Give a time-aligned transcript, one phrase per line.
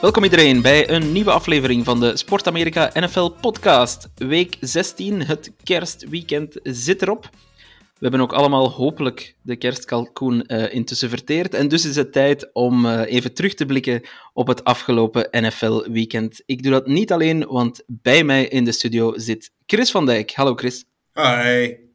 [0.00, 4.08] Welkom iedereen bij een nieuwe aflevering van de Sport Amerika NFL podcast.
[4.14, 7.28] Week 16, het kerstweekend zit erop.
[7.72, 11.54] We hebben ook allemaal hopelijk de kerstkalkoen eh, intussen verteerd.
[11.54, 16.42] En dus is het tijd om eh, even terug te blikken op het afgelopen NFL-weekend.
[16.46, 20.32] Ik doe dat niet alleen, want bij mij in de studio zit Chris van Dijk.
[20.32, 20.84] Hallo Chris.
[21.14, 21.89] Hi.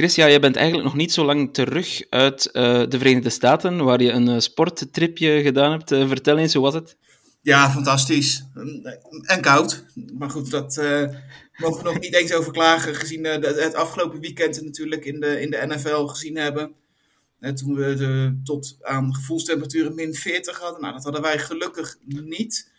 [0.00, 3.84] Chris, ja, jij bent eigenlijk nog niet zo lang terug uit eh, de Verenigde Staten,
[3.84, 5.92] waar je een eh, sporttripje gedaan hebt.
[5.92, 6.96] Eh, vertel eens, hoe was het?
[7.42, 8.44] Ja, fantastisch.
[9.22, 9.84] En koud.
[10.18, 10.76] Maar goed, dat
[11.56, 15.50] mogen we nog niet eens over klagen, gezien het afgelopen weekend natuurlijk in de, in
[15.50, 16.74] de NFL gezien hebben.
[17.54, 20.80] Toen we de, tot aan gevoelstemperaturen min 40 hadden.
[20.80, 22.70] Nou, dat hadden wij gelukkig niet.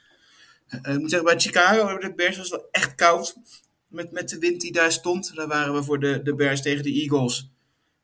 [0.68, 3.36] Ik moet zeggen, bij Chicago, de Bears was wel echt koud.
[3.92, 5.36] Met, met de wind die daar stond.
[5.36, 7.52] Daar waren we voor de, de Bears tegen de Eagles.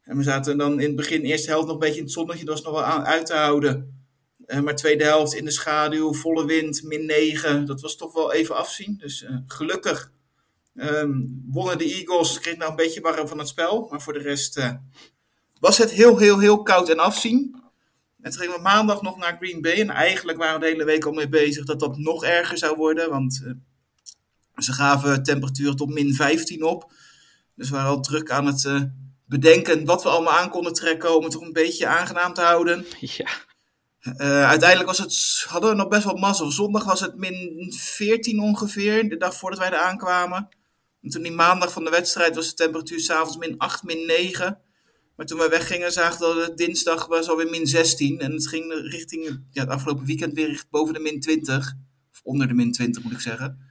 [0.08, 2.46] En we zaten dan in het begin, eerste helft nog een beetje in het zonnetje.
[2.46, 3.98] Dat was nog wel aan, uit te houden.
[4.46, 7.66] Eh, maar tweede helft in de schaduw, volle wind, min 9.
[7.66, 8.98] Dat was toch wel even afzien.
[8.98, 10.12] Dus eh, gelukkig
[10.76, 12.40] ehm, wonnen de Eagles.
[12.40, 13.88] Kreeg nou een beetje warm van het spel.
[13.90, 14.72] Maar voor de rest eh,
[15.60, 17.62] was het heel, heel, heel koud en afzien.
[18.22, 19.80] En toen gingen we maandag nog naar Green Bay.
[19.80, 22.76] En eigenlijk waren we de hele week al mee bezig dat dat nog erger zou
[22.76, 23.10] worden.
[23.10, 23.44] Want
[24.58, 26.92] ze gaven temperaturen tot min 15 op.
[27.56, 28.82] Dus we waren al druk aan het eh,
[29.26, 32.86] bedenken wat we allemaal aan konden trekken om het toch een beetje aangenaam te houden.
[33.00, 33.28] Ja.
[34.18, 36.52] Eh, uiteindelijk was het, hadden we nog best wel mazzel.
[36.52, 40.50] Zondag was het min 14 ongeveer, de dag voordat wij er aankwamen.
[41.02, 44.60] En toen die maandag van de wedstrijd was de temperatuur s'avonds min 8, min 9.
[45.16, 48.20] Maar toen we weggingen zagen we dat het dinsdag was alweer min 16.
[48.20, 51.74] En het ging richting, ja, het afgelopen weekend weer boven de min 20.
[52.12, 53.67] Of onder de min 20 moet ik zeggen.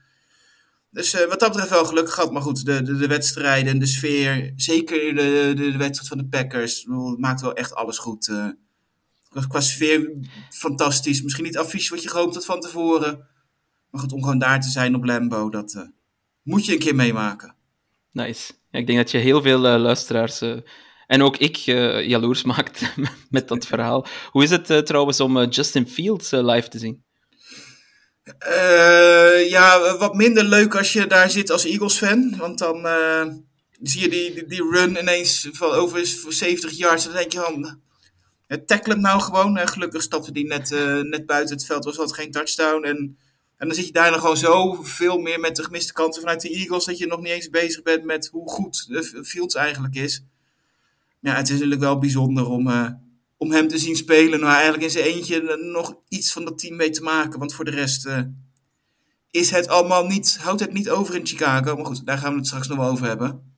[0.97, 2.31] Dus eh, wat dat betreft wel gelukkig gehad.
[2.31, 4.53] Maar goed, de, de, de wedstrijden en de sfeer.
[4.55, 6.85] Zeker de, de, de wedstrijd van de Packers.
[7.17, 8.27] maakt wel echt alles goed.
[8.27, 8.47] eh.
[9.47, 10.11] Qua, sfeer
[10.49, 11.21] fantastisch.
[11.21, 13.27] Misschien niet affiche wat je gehoopt had van tevoren.
[13.89, 15.81] Maar goed, om gewoon daar te zijn op Lambo, dat eh,
[16.43, 17.55] moet je een keer meemaken.
[18.11, 18.53] Nice.
[18.71, 20.41] Ja, ik denk dat je heel veel luisteraars
[21.07, 22.93] en ook ik jaloers maakt
[23.29, 24.05] met dat verhaal.
[24.31, 27.05] Hoe is het trouwens om Justin Fields live te zien?
[28.39, 32.37] Eh, ja, wat minder leuk als je daar zit als Eagles-fan.
[32.37, 33.25] Want dan eh,
[33.81, 37.03] zie je die, die, die run ineens van over voor 70 yards.
[37.03, 37.79] Dan denk je van,
[38.65, 39.67] tackle hem nou gewoon.
[39.67, 42.83] Gelukkig stapte die net, eh, net buiten het veld, was dat geen touchdown.
[42.83, 43.17] En,
[43.57, 46.41] en dan zit je daar nog gewoon zo veel meer met de gemiste kansen vanuit
[46.41, 46.85] de Eagles...
[46.85, 50.23] dat je nog niet eens bezig bent met hoe goed eh, Fields eigenlijk is.
[51.19, 52.67] Ja, het is natuurlijk wel bijzonder om,
[53.37, 54.39] om hem te zien spelen.
[54.39, 57.39] Nou, eigenlijk in zijn eentje eh, nog iets van dat team mee te maken.
[57.39, 58.21] Want voor de rest eh,
[59.31, 61.75] is het allemaal niet, houdt het niet over in Chicago.
[61.75, 63.55] Maar goed, daar gaan we het straks nog wel over hebben.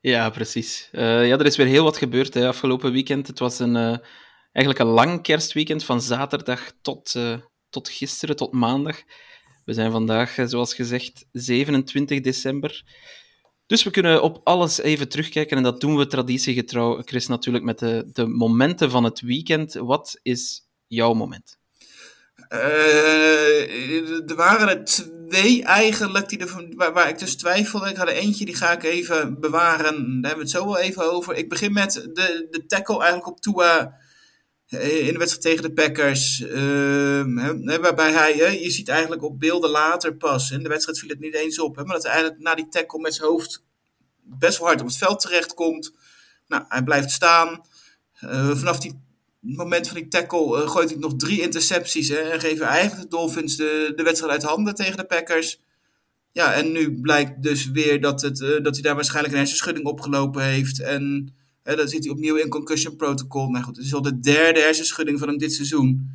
[0.00, 0.88] Ja, precies.
[0.92, 3.26] Eh, ja, er is weer heel wat gebeurd hè, afgelopen weekend.
[3.26, 3.76] Het was een,
[4.52, 7.14] eigenlijk een lang kerstweekend van zaterdag tot,
[7.70, 9.02] tot gisteren, tot maandag.
[9.64, 12.84] We zijn vandaag, zoals gezegd, 27 december.
[13.66, 17.78] Dus we kunnen op alles even terugkijken en dat doen we traditiegetrouw, Chris, natuurlijk met
[17.78, 19.74] de, de momenten van het weekend.
[19.74, 21.58] Wat is jouw moment?
[22.48, 26.40] Eh, er waren er twee eigenlijk die
[26.76, 27.90] waar, ik dus twijfelde.
[27.90, 29.94] Ik had er eentje, die ga ik even bewaren.
[29.94, 31.34] Daar hebben we het zo wel even over.
[31.34, 33.98] Ik begin met de, de tackle eigenlijk op Tua
[34.68, 36.40] in de wedstrijd tegen de Packers.
[36.40, 40.50] Ehm, waarbij hij, je ziet eigenlijk op beelden later pas.
[40.50, 41.76] In de wedstrijd viel het niet eens op.
[41.76, 43.64] Hè, maar dat hij eigenlijk na die tackle met zijn hoofd
[44.22, 45.92] best wel hard op het veld terechtkomt.
[46.46, 47.60] Nou, hij blijft staan.
[48.20, 49.00] Eh, vanaf die
[49.40, 52.08] moment van die tackle eh, gooit hij nog drie intercepties.
[52.08, 55.60] En geven eigenlijk de Dolphins de, de wedstrijd uit handen tegen de Packers.
[56.32, 59.86] Ja, en nu blijkt dus weer dat, het, eh, dat hij daar waarschijnlijk een hersenschudding
[59.86, 60.80] opgelopen heeft.
[60.80, 61.34] En
[61.74, 63.48] dan zit hij opnieuw in concussion protocol.
[63.48, 66.10] Nou goed, het is al de derde hersenschudding van hem dit seizoen.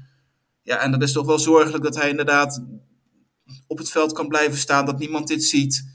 [0.62, 2.64] Ja, en dat is toch wel zorgelijk dat hij inderdaad
[3.68, 5.90] op het veld kan blijven staan, dat niemand dit ziet.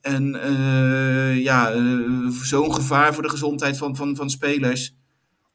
[0.00, 4.94] En eh, ja, eh, zo'n gevaar voor de gezondheid van, van, van spelers.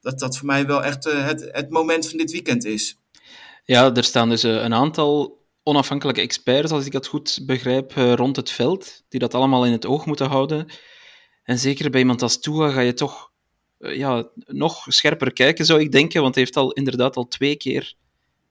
[0.02, 2.98] Dat dat voor mij wel echt eh, het, het moment van dit weekend is.
[3.64, 8.52] Ja, er staan dus een aantal onafhankelijke experts, als ik dat goed begrijp, rond het
[8.52, 10.68] veld, die dat allemaal in het oog moeten houden.
[11.48, 13.32] En zeker bij iemand als Tua ga je toch
[13.78, 16.22] eh, ja, nog scherper kijken, zou ik denken.
[16.22, 17.94] Want hij heeft al inderdaad al twee keer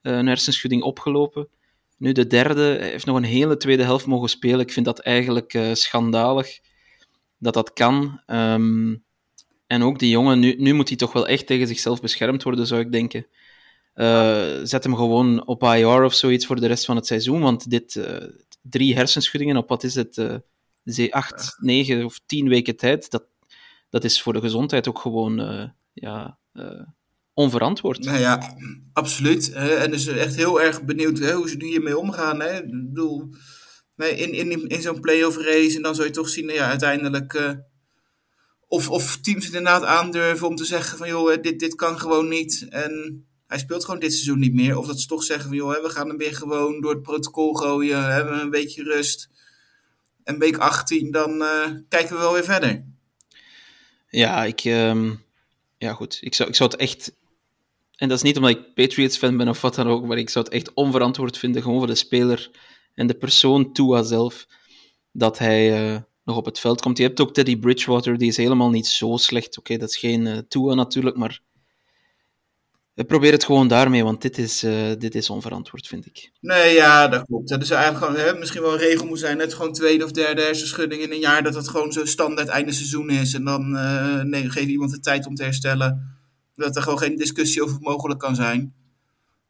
[0.01, 1.47] uh, een hersenschudding opgelopen.
[1.97, 4.59] Nu de derde, hij heeft nog een hele tweede helft mogen spelen.
[4.59, 6.59] Ik vind dat eigenlijk uh, schandalig
[7.37, 8.21] dat dat kan.
[8.27, 9.03] Um,
[9.67, 12.67] en ook die jongen, nu, nu moet hij toch wel echt tegen zichzelf beschermd worden,
[12.67, 13.27] zou ik denken.
[14.63, 17.41] Zet hem gewoon op IR of zoiets voor de rest van het seizoen.
[17.41, 18.07] Want dit,
[18.61, 20.41] drie hersenschuddingen op wat is het,
[20.95, 23.23] uh, acht, negen of tien weken tijd, dat,
[23.89, 26.39] dat is voor de gezondheid ook gewoon ja,
[27.33, 28.03] onverantwoord.
[28.03, 28.57] Nou ja,
[28.93, 29.51] absoluut.
[29.53, 32.41] en dus echt heel erg benieuwd hè, hoe ze hiermee omgaan.
[32.41, 32.57] Hè?
[32.57, 33.29] Ik bedoel,
[33.95, 37.57] in, in, in zo'n playoff race en dan zou je toch zien, nou ja, uiteindelijk
[38.67, 42.27] of, of teams het inderdaad aandurven om te zeggen van joh, dit, dit kan gewoon
[42.27, 42.65] niet.
[42.69, 44.77] En hij speelt gewoon dit seizoen niet meer.
[44.77, 47.53] Of dat ze toch zeggen van joh, we gaan hem weer gewoon door het protocol
[47.53, 48.13] gooien.
[48.13, 49.29] Hebben we een beetje rust.
[50.27, 52.85] En week 18, dan uh, kijken we wel weer verder.
[54.09, 55.23] Ja, ik, um,
[55.77, 56.17] ja goed.
[56.21, 57.15] Ik zou, ik zou het echt.
[57.95, 60.45] En dat is niet omdat ik Patriots-fan ben of wat dan ook, maar ik zou
[60.45, 62.51] het echt onverantwoord vinden, gewoon voor de speler
[62.93, 64.47] en de persoon Tua zelf,
[65.11, 66.97] dat hij, uh, nog op het veld komt.
[66.97, 69.57] Je hebt ook Teddy Bridgewater, die is helemaal niet zo slecht.
[69.57, 71.41] Oké, dat is geen uh, Tua natuurlijk, maar
[73.05, 76.31] probeer het gewoon daarmee, want dit is, uh, dit is onverantwoord, vind ik.
[76.39, 77.49] Nee, ja, dat klopt.
[77.49, 80.11] Dat is eigenlijk gewoon, hè, misschien wel een regel moet zijn, net gewoon tweede of
[80.11, 83.33] derde hersenschudding in een jaar, dat het gewoon zo standaard einde seizoen is.
[83.33, 86.17] En dan uh, nee, geef iemand de tijd om te herstellen.
[86.55, 88.73] Dat er gewoon geen discussie over mogelijk kan zijn.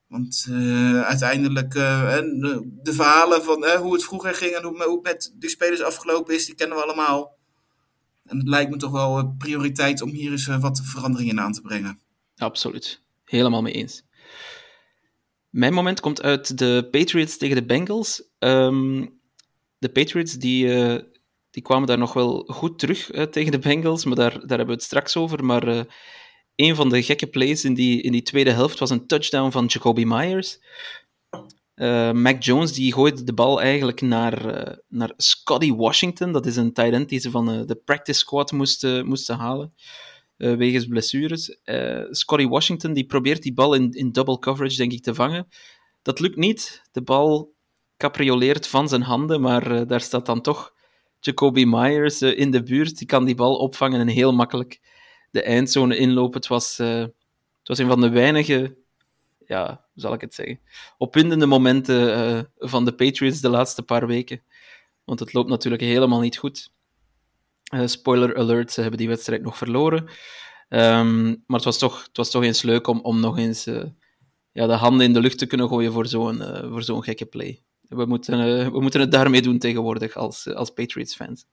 [0.07, 5.03] Want uh, uiteindelijk, de, de, verhalen van hoe het vroeger ging en hoe, hoe het
[5.03, 7.37] met die spelers afgelopen is, die kennen we allemaal.
[8.25, 11.99] En het lijkt me toch wel prioriteit om hier eens wat veranderingen aan te brengen.
[12.35, 13.05] Absoluut.
[13.29, 14.03] Helemaal mee eens.
[15.49, 18.23] Mijn moment komt uit de Patriots tegen de Bengals.
[18.39, 19.19] Um,
[19.77, 20.67] de Patriots die,
[21.49, 24.73] die kwamen daar nog wel goed terug tegen de Bengals, maar daar, daar hebben we
[24.73, 25.45] het straks over.
[25.45, 25.85] Maar
[26.55, 29.65] een van de gekke plays in die, in die tweede helft was een touchdown van
[29.65, 30.59] Jacoby Myers.
[31.75, 36.31] Uh, Mac Jones die gooide de bal eigenlijk naar, uh, naar Scotty Washington.
[36.31, 39.73] Dat is een tight end die ze van uh, de practice squad moesten, moesten halen.
[40.37, 41.57] Wegens blessures.
[42.09, 45.47] Scotty Washington die probeert die bal in, in double coverage, denk ik, te vangen.
[46.01, 46.81] Dat lukt niet.
[46.91, 47.53] De bal
[47.97, 50.73] caprioleert van zijn handen, maar daar staat dan toch
[51.19, 52.97] Jacoby Myers in de buurt.
[52.97, 54.81] Die kan die bal opvangen en heel makkelijk
[55.31, 56.39] de eindzone inlopen.
[56.39, 58.77] Het was, uh, het was een van de weinige,
[59.45, 60.59] ja, hoe zal ik het zeggen,
[60.97, 64.41] opwindende momenten uh, van de Patriots de laatste paar weken.
[65.03, 66.71] Want het loopt natuurlijk helemaal niet goed.
[67.73, 69.99] Uh, spoiler alert, ze hebben die wedstrijd nog verloren.
[70.69, 73.63] Um, maar het was toch, het was toch eens leuk om, om nog eens
[74.51, 77.61] ja, de handen in de lucht te kunnen gooien voor zo'n voor zo'n gekke play.
[77.81, 81.45] We moeten, we moeten het daarmee doen tegenwoordig als, als Patriots-fans.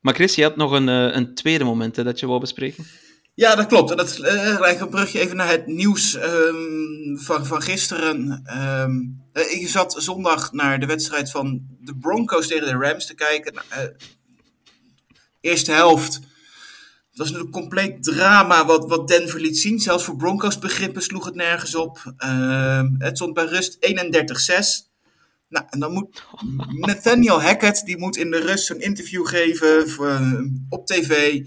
[0.00, 2.86] Maar Chris, je had nog een, eh, een tweede moment hè, dat je wou bespreken.
[3.34, 3.90] Ja, dat klopt.
[3.90, 8.42] En dat uh, een brugje even naar het nieuws um, van, van gisteren.
[8.82, 13.54] Um, ik zat zondag naar de wedstrijd van de Broncos tegen de Rams te kijken.
[13.54, 13.84] Uh,
[15.48, 16.14] eerste helft.
[17.10, 19.78] Het was een compleet drama wat, wat Denver liet zien.
[19.78, 22.12] Zelfs voor Broncos begrippen sloeg het nergens op.
[22.24, 23.78] Uh, het stond bij rust
[24.84, 24.88] 31-6.
[25.48, 26.24] Nou, en dan moet
[26.68, 31.42] Nathaniel Hackett, die moet in de rust een interview geven voor, uh, op tv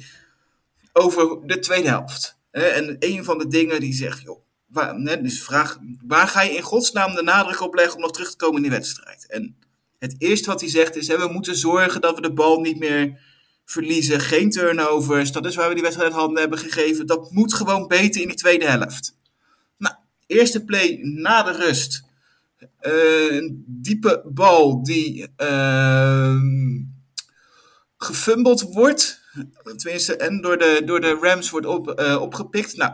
[0.94, 2.40] over de tweede helft.
[2.52, 5.78] En een van de dingen die zegt, joh, waar, dus vraag,
[6.08, 8.62] waar ga je in godsnaam de nadruk op leggen om nog terug te komen in
[8.62, 9.28] die wedstrijd?
[9.28, 9.56] En
[10.00, 13.20] het eerste wat hij zegt is, we moeten zorgen dat we de bal niet meer
[13.66, 17.08] verliezen, geen turnovers, dat is waar we die wedstrijd handen hebben gegeven.
[17.08, 19.18] Dat moet gewoon beter in die tweede helft.
[19.78, 19.96] Nou,
[20.28, 22.10] eerste play na de rust
[22.82, 26.42] uh, een diepe bal die uh,
[27.98, 29.20] gefumbled wordt.
[29.76, 32.78] Tenminste, en door de, door de Rams wordt op, uh, opgepikt.
[32.78, 32.94] Nou,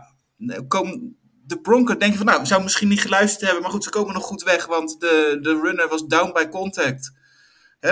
[0.68, 3.62] kom, de Broncos denken van, nou, we zouden misschien niet geluisterd hebben.
[3.62, 7.12] Maar goed, ze komen nog goed weg, want de, de runner was down by contact.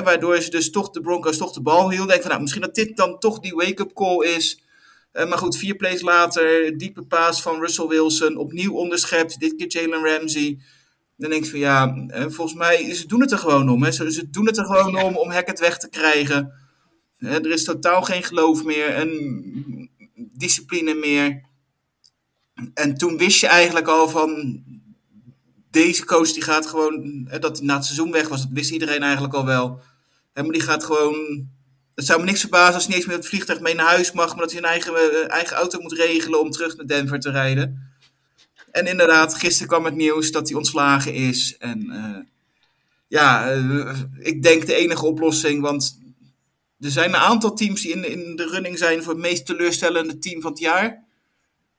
[0.03, 2.07] Waardoor ze dus toch de Broncos toch de bal hielden.
[2.07, 4.63] Denken van, nou, misschien dat dit dan toch die wake-up call is.
[5.13, 8.37] Uh, maar goed, vier plays later, diepe paas van Russell Wilson.
[8.37, 10.59] Opnieuw onderschept, dit keer Jalen Ramsey.
[11.17, 13.83] Dan denk ik van ja, volgens mij, ze doen het er gewoon om.
[13.83, 13.91] Hè.
[13.91, 16.53] Ze, doen het er gewoon om om Hackett weg te krijgen.
[17.19, 19.09] Er is totaal geen geloof meer en
[20.15, 21.41] discipline meer.
[22.73, 24.63] En toen wist je eigenlijk al van
[25.75, 29.33] deze coach die gaat gewoon, dat na het seizoen weg was, dat wist iedereen eigenlijk
[29.33, 29.81] al wel.
[30.33, 31.47] Maar die gaat gewoon,
[31.95, 34.11] het zou me niks verbazen als hij niet eens met het vliegtuig mee naar huis
[34.11, 37.19] mag, maar dat hij een eigen, eh, eigen auto moet regelen om terug naar Denver
[37.19, 37.91] te rijden.
[38.71, 41.57] En inderdaad, gisteren kwam het nieuws dat hij ontslagen is.
[41.57, 42.17] En uh,
[43.07, 45.99] ja, uh, ik denk de enige oplossing, want
[46.79, 50.17] er zijn een aantal teams die in, in de running zijn voor het meest teleurstellende
[50.17, 51.03] team van het jaar.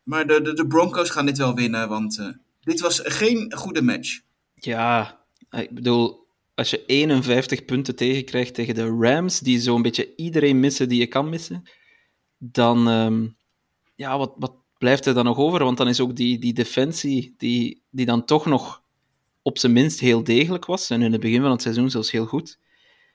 [0.02, 2.34] Maar de, de, de Broncos gaan dit wel winnen, want
[2.66, 4.20] dit was geen goede match.
[4.54, 5.20] Ja,
[5.50, 10.88] ik bedoel, als je 51 punten tegenkrijgt tegen de Rams, die zo'n beetje iedereen missen
[10.88, 11.62] die je kan missen,
[12.38, 13.36] dan, um,
[13.94, 15.64] ja, wat, wat blijft er dan nog over?
[15.64, 18.82] Want dan is ook die, die defensie, die, die dan toch nog
[19.42, 22.26] op zijn minst heel degelijk was, en in het begin van het seizoen zelfs heel
[22.26, 22.58] goed,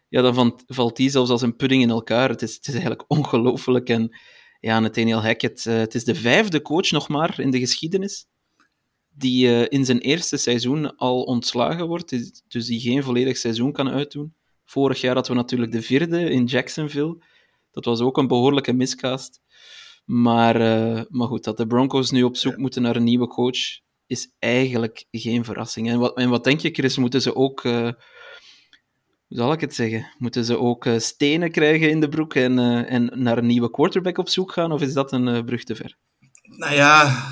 [0.09, 2.29] ja, dan valt die zelfs als een pudding in elkaar.
[2.29, 3.89] Het is, het is eigenlijk ongelooflijk.
[3.89, 4.17] En
[4.59, 8.25] ja, Nathaniel Hackett, uh, het is de vijfde coach nog maar in de geschiedenis
[9.13, 12.09] die uh, in zijn eerste seizoen al ontslagen wordt,
[12.47, 14.33] dus die geen volledig seizoen kan uitdoen.
[14.65, 17.23] Vorig jaar hadden we natuurlijk de vierde in Jacksonville.
[17.71, 19.41] Dat was ook een behoorlijke miscast.
[20.05, 23.79] Maar, uh, maar goed, dat de Broncos nu op zoek moeten naar een nieuwe coach,
[24.05, 25.89] is eigenlijk geen verrassing.
[25.89, 26.97] En wat, en wat denk je, Chris?
[26.97, 27.95] Moeten ze ook, uh, hoe
[29.27, 33.11] zal ik het zeggen, moeten ze ook uh, stenen krijgen in de broek en, en
[33.13, 34.71] naar een nieuwe quarterback op zoek gaan?
[34.71, 35.97] Of is dat een brug te ver?
[36.57, 37.25] Nou ja,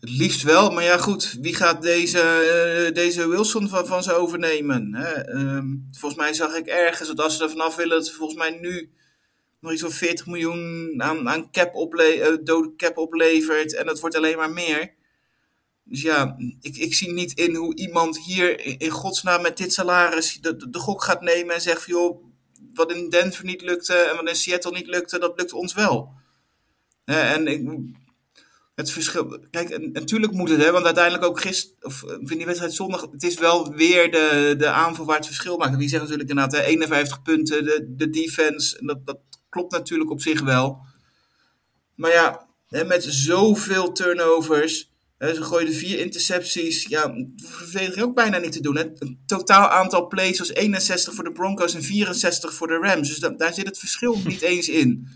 [0.00, 4.12] het liefst wel, maar ja goed, wie gaat deze, uh, deze Wilson van, van ze
[4.12, 4.94] overnemen?
[4.94, 5.28] Hè?
[5.28, 8.58] Um, volgens mij zag ik ergens dat als ze er vanaf willen, ze volgens mij
[8.60, 8.90] nu
[9.60, 14.16] nog iets van 40 miljoen aan, aan cap uh, dode cap oplevert en dat wordt
[14.16, 14.94] alleen maar meer.
[15.84, 20.38] Dus ja, ik, ik zie niet in hoe iemand hier in, godsnaam met dit salaris
[20.40, 22.24] de, de, gok gaat nemen en zegt van joh,
[22.74, 26.12] wat in Denver niet lukte en wat in Seattle niet lukte, dat lukt ons wel.
[27.04, 27.68] En ik,
[28.80, 29.38] het verschil.
[29.50, 33.22] Kijk, natuurlijk moet het, hè, want uiteindelijk ook gisteren, of in die wedstrijd zondag, het
[33.22, 35.78] is wel weer de, de aanval waar het verschil maakt.
[35.78, 39.18] Die zeggen natuurlijk inderdaad, hè, 51 punten, de, de defense, en dat, dat
[39.48, 40.78] klopt natuurlijk op zich wel.
[41.94, 48.38] Maar ja, hè, met zoveel turnovers, hè, ze gooiden vier intercepties, ja, verdediging ook bijna
[48.38, 48.76] niet te doen.
[48.76, 48.82] Hè.
[48.82, 53.08] Het totaal aantal plays was 61 voor de Broncos en 64 voor de Rams.
[53.08, 55.08] Dus da daar zit het verschil niet eens in.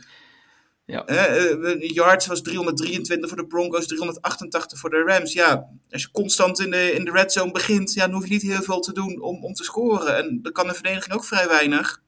[0.87, 1.09] Ja.
[1.09, 5.33] Uh, yards was 323 voor de Broncos, 388 voor de Rams.
[5.33, 8.33] Ja, als je constant in de, in de red zone begint, ja, dan hoef je
[8.33, 10.17] niet heel veel te doen om, om te scoren.
[10.17, 12.03] En dan kan de verdediging ook vrij weinig.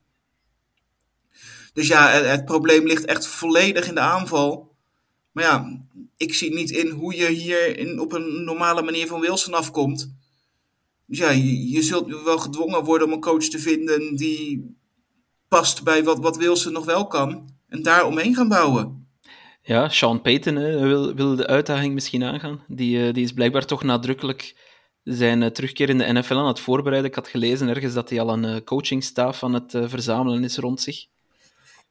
[1.72, 4.74] Dus ja, het, het, probleem ligt echt volledig in de aanval.
[5.32, 5.80] Maar ja,
[6.16, 10.14] ik zie niet in hoe je hier in, op een normale manier van Wilson afkomt.
[11.06, 14.76] Dus ja, je, je zult wel gedwongen worden om een coach te vinden die
[15.48, 19.08] past bij wat, wat Wilson nog wel kan en daar omheen gaan bouwen.
[19.62, 22.64] Ja, Sean Payton hè, wil, wil de uitdaging misschien aangaan.
[22.68, 24.56] Die, uh, die is blijkbaar toch nadrukkelijk
[25.02, 27.10] zijn uh, terugkeer in de NFL aan het voorbereiden.
[27.10, 31.06] Ik had gelezen ergens dat hij al een coachingstaf aan het verzamelen is rond zich.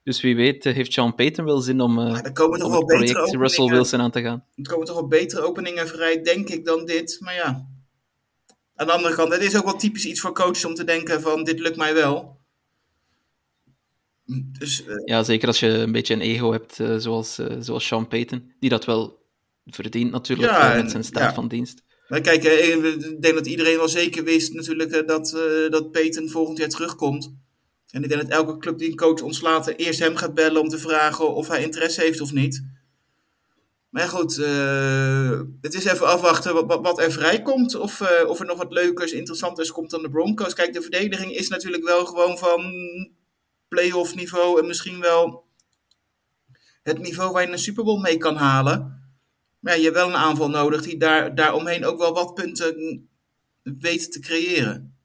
[0.03, 3.65] Dus wie weet heeft Sean Payton wel zin om, er komen om het project Russell
[3.65, 4.43] Wilson aan te gaan.
[4.55, 7.17] Er komen toch wel betere openingen vrij, denk ik, dan dit.
[7.19, 7.67] Maar ja,
[8.75, 11.21] aan de andere kant, het is ook wel typisch iets voor coaches om te denken
[11.21, 12.34] van dit lukt mij wel.
[14.59, 17.85] Dus, uh, ja, zeker als je een beetje een ego hebt, uh, zoals, uh, zoals
[17.87, 19.23] Sean Payton, die dat wel
[19.65, 21.33] verdient natuurlijk Ja, met zijn staat ja.
[21.33, 21.83] van dienst.
[22.07, 25.91] Maar kijk, eh, ik denk dat iedereen wel zeker wist natuurlijk eh, dat, eh, dat
[25.91, 27.33] Peyton volgend jaar terugkomt.
[27.95, 30.61] En ik denk dat elke club die een coach ontslaat eh, eerst hem gaat bellen
[30.61, 32.63] om te vragen of hij interesse heeft of niet.
[33.89, 37.75] Maar goed, eh, het is even afwachten wat, wat, er vrijkomt.
[37.75, 40.53] Of, eh, of er nog wat leukers, interessanters komt dan de Broncos.
[40.53, 42.61] Kijk, de verdediging is natuurlijk wel gewoon van
[43.67, 45.43] playoff niveau en misschien wel
[46.83, 49.03] het niveau waar je een Super Bowl mee kan halen.
[49.59, 53.09] Maar je hebt wel een aanval nodig die daar, daaromheen ook wel wat punten
[53.63, 54.95] weet te creëren.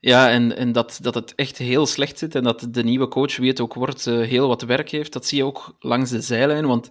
[0.00, 3.36] Ja, en, en dat, dat het echt heel slecht zit en dat de nieuwe coach,
[3.36, 6.20] wie het ook wordt, eh, heel wat werk heeft, dat zie je ook langs de
[6.20, 6.66] zijlijn.
[6.66, 6.86] Want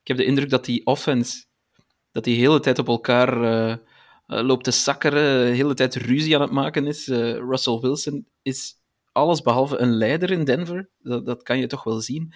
[0.00, 1.44] ik heb de indruk dat die offense,
[2.12, 3.78] dat die hele tijd op elkaar eh, eh,
[4.26, 7.06] loopt te sakkeren, de hele tijd ruzie aan het maken is.
[7.06, 8.79] Russell Wilson is
[9.12, 10.88] alles behalve een leider in Denver.
[10.98, 12.34] Dat, dat kan je toch wel zien.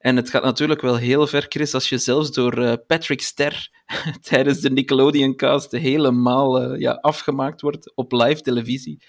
[0.00, 3.70] En het gaat natuurlijk wel heel ver, Chris, als je zelfs door eh, Patrick Ster
[4.28, 9.02] tijdens de Nickelodeon-cast helemaal eh, ja, afgemaakt wordt op live televisie.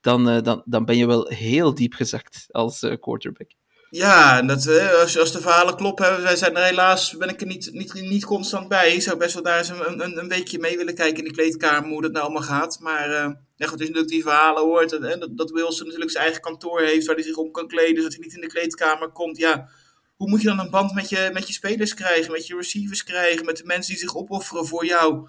[0.00, 3.50] Dan, eh, dan, dan ben je wel heel diep gezakt als quarterback.
[3.94, 7.46] Ja, dat, eh, als, als de verhalen kloppen, wij zijn er helaas, ben ik er
[7.46, 8.94] niet, niet, niet constant bij.
[8.94, 11.34] Ik zou best wel daar eens een, een, een weekje mee willen kijken in de
[11.34, 12.78] kleedkamer, hoe dat nou allemaal gaat.
[12.80, 16.10] Maar eh ja, goed, als je natuurlijk die verhalen hoort, en dat, dat Wilson natuurlijk
[16.10, 18.46] zijn eigen kantoor heeft, waar hij zich om kan kleden, zodat hij niet in de
[18.46, 19.36] kleedkamer komt.
[19.36, 19.68] Ja,
[20.16, 23.04] hoe moet je dan een band met je, met je spelers krijgen, met je receivers
[23.04, 25.28] krijgen, met de mensen die zich opofferen voor jou?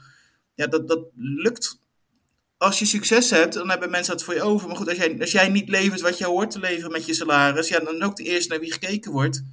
[0.54, 1.80] Ja, dat, dat lukt.
[2.58, 4.68] Als je succes hebt, dan hebben mensen dat voor je over.
[4.68, 7.14] Maar goed, als jij, als jij niet levert wat je hoort te leveren met je
[7.14, 9.44] salaris, ja, dan ook de eerste naar wie gekeken wordt.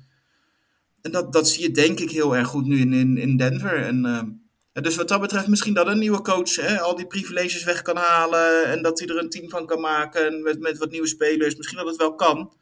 [1.02, 3.76] En dat, dat zie je denk ik heel erg goed nu in, in, in Denver.
[3.76, 7.64] En, eh, dus wat dat betreft misschien dat een nieuwe coach hè, al die privileges
[7.64, 8.64] weg kan halen.
[8.64, 11.56] En dat hij er een team van kan maken en met, met wat nieuwe spelers.
[11.56, 12.52] Misschien dat het wel kan.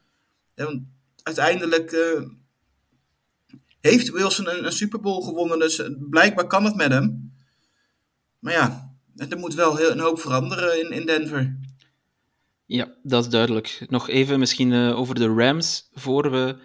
[0.54, 0.82] Want
[1.22, 2.22] uiteindelijk uh,
[3.80, 7.32] heeft Wilson een, een Super Bowl gewonnen, dus blijkbaar kan het met hem.
[8.38, 8.89] Maar ja,
[9.28, 11.58] er moet wel heel, een hoop veranderen in, in Denver.
[12.66, 13.84] Ja, dat is duidelijk.
[13.88, 16.56] Nog even misschien uh, over de Rams voor we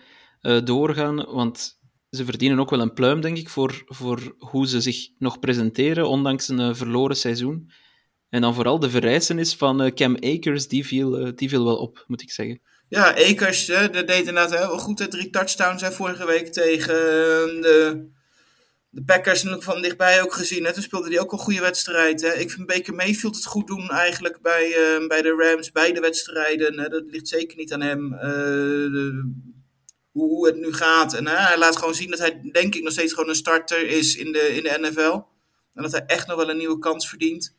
[0.42, 4.82] uh, doorgaan, want ze verdienen ook wel een pluim, denk ik, voor, voor hoe ze
[4.82, 7.72] zich nog presenteren, ondanks een uh, verloren seizoen.
[8.30, 12.22] En dan vooral de verrijzenis van Cam Akers, die viel, die viel wel op, moet
[12.22, 12.62] ik zeggen.
[12.88, 15.12] Ja, Akers, dat deed inderdaad heel goed.
[15.12, 16.96] Drie touchdowns hè, vorige week tegen
[17.62, 18.08] de,
[18.96, 20.64] de Packers van dichtbij ook gezien.
[20.64, 20.74] Hè.
[20.74, 22.22] Toen speelde hij ook een goede wedstrijd.
[22.22, 22.34] Hè.
[22.34, 26.80] Ik vind Baker Mayfield het goed doen eigenlijk bij, uh, bij de Rams, beide wedstrijden.
[26.80, 26.90] Hè.
[26.90, 28.10] Dat ligt zeker niet aan hem.
[28.10, 29.32] De,
[30.12, 31.14] hoe, hoe, het nu gaat.
[31.14, 34.16] En hij laat gewoon zien dat hij, denk ik, nog steeds gewoon een starter is
[34.16, 35.22] in de, in de NFL.
[35.74, 37.54] En dat hij echt nog wel een nieuwe kans verdient.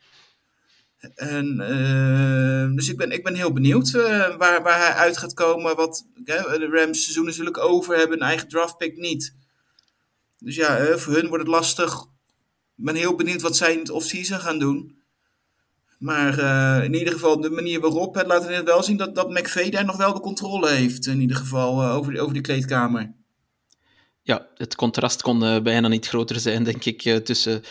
[1.15, 5.77] En, uh, dus ik ben, ik ben heel benieuwd waar, waar hij uit gaat komen.
[5.77, 9.35] Wat de Rams seizoen natuurlijk over hebben, een eigen draftpick niet.
[10.47, 12.03] Dus ja, voor hun wordt het lastig.
[12.77, 15.03] Ik ben heel benieuwd wat zij in het off-season gaan doen.
[15.99, 16.39] Maar
[16.85, 19.85] in ieder geval, de manier waarop, het laat het wel zien dat, dat McVeigh daar
[19.85, 21.07] nog wel de controle heeft.
[21.07, 23.15] In ieder geval over, die, over die kleedkamer.
[24.23, 27.63] Ja, het contrast kon bijna niet groter zijn, denk ik, tussen,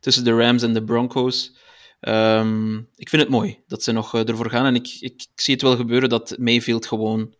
[0.00, 1.56] tussen de Rams en de Broncos.
[2.00, 4.66] Um, ik vind het mooi dat ze nog uh, ervoor gaan.
[4.66, 7.34] En ik, ik, ik, zie het wel gebeuren dat Mayfield gewoon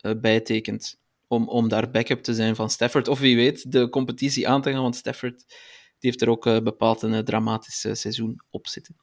[0.00, 1.00] uh, bijtekent.
[1.32, 3.08] Om, om daar backup te zijn van Stafford.
[3.08, 4.82] Of wie weet, de competitie aan te gaan.
[4.82, 5.44] Want Stafford
[5.98, 8.96] die heeft er ook uh, bepaald een dramatisch seizoen op zitten.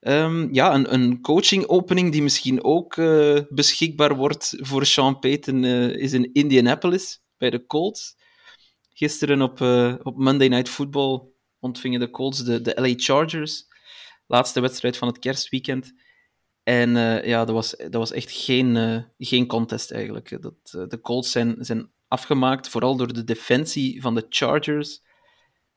[0.00, 2.94] Um, ja, een, een coaching-opening die misschien ook
[3.48, 8.16] beschikbaar wordt voor Sean Payton is in Indianapolis bij de Colts.
[8.92, 9.60] Gisteren op,
[10.02, 11.22] op Monday Night Football
[11.58, 13.68] ontvingen de Colts de, de LA Chargers
[14.30, 15.92] laatste wedstrijd van het kerstweekend.
[16.70, 20.42] En uh, ja, dat was, dat was echt geen, uh, geen contest eigenlijk.
[20.42, 25.02] Dat, uh, de Colts zijn, zijn afgemaakt, vooral door de defensie van de Chargers.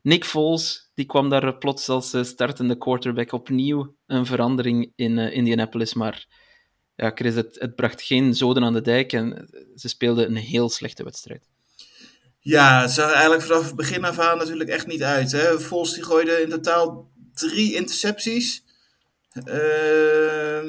[0.01, 5.93] Nick Foles die kwam daar plots als startende quarterback opnieuw een verandering in Indianapolis.
[5.93, 6.27] Maar
[6.95, 10.69] ja, Chris, het, het bracht geen zoden aan de dijk en ze speelden een heel
[10.69, 11.49] slechte wedstrijd.
[12.39, 15.31] Ja, het zag eigenlijk vanaf het begin af aan natuurlijk echt niet uit.
[15.31, 15.59] Hè?
[15.59, 18.62] Foles die gooide in totaal drie intercepties.
[19.33, 20.61] Uh,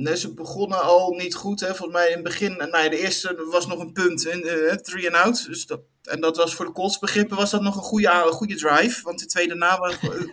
[0.00, 1.60] nee, ze begonnen al niet goed.
[1.60, 1.66] Hè.
[1.66, 5.14] Volgens mij in het begin, nou, de eerste was nog een punt, in, uh, three
[5.14, 5.46] and out.
[5.46, 8.32] Dus dat, en dat was voor de Colts begrippen was dat nog een goede, een
[8.32, 9.02] goede drive.
[9.02, 9.78] Want de tweede na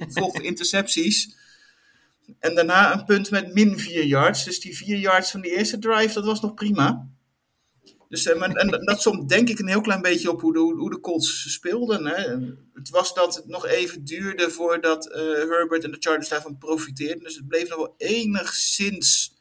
[0.10, 1.36] volgden intercepties.
[2.40, 4.44] En daarna een punt met min 4 yards.
[4.44, 7.08] Dus die 4 yards van die eerste drive, dat was nog prima.
[8.10, 10.90] Dus, en, en dat somt denk ik een heel klein beetje op hoe de, hoe
[10.90, 12.06] de Colts speelden.
[12.06, 12.38] Hè.
[12.74, 17.24] Het was dat het nog even duurde voordat uh, Herbert en de Chargers daarvan profiteerden.
[17.24, 19.36] Dus het bleef nog wel enigszins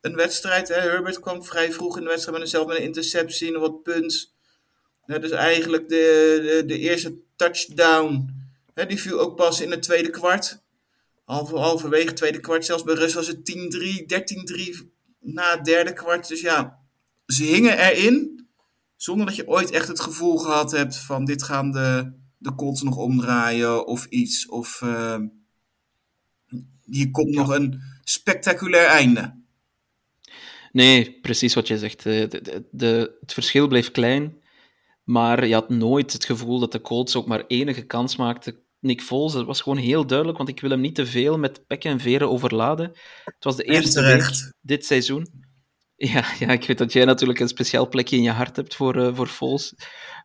[0.00, 0.68] een wedstrijd.
[0.68, 0.74] Hè.
[0.74, 4.34] Herbert kwam vrij vroeg in de wedstrijd met zelf met een interceptie en wat punt.
[5.06, 8.34] Ja, dus eigenlijk de, de, de eerste touchdown,
[8.74, 10.64] hè, die viel ook pas in het tweede kwart.
[11.24, 14.86] Halver, halverwege het tweede kwart, zelfs bij Rus was het 10-3, 13-3
[15.20, 16.28] na het derde kwart.
[16.28, 16.85] Dus ja,
[17.26, 18.46] ze hingen erin,
[18.96, 22.82] zonder dat je ooit echt het gevoel gehad hebt van dit gaan de, de Colts
[22.82, 24.48] nog omdraaien of iets.
[24.48, 25.18] Of uh,
[26.84, 29.44] hier komt nog een spectaculair einde.
[30.72, 32.02] Nee, precies wat je zegt.
[32.02, 34.42] De, de, de, het verschil bleef klein,
[35.04, 38.64] maar je had nooit het gevoel dat de Colts ook maar enige kans maakten.
[38.80, 41.66] Nick Foles, dat was gewoon heel duidelijk, want ik wil hem niet te veel met
[41.66, 42.92] pek en veren overladen.
[43.24, 45.45] Het was de eerste dit seizoen
[45.96, 48.96] ja, ja, ik weet dat jij natuurlijk een speciaal plekje in je hart hebt voor,
[48.96, 49.74] uh, voor Foles.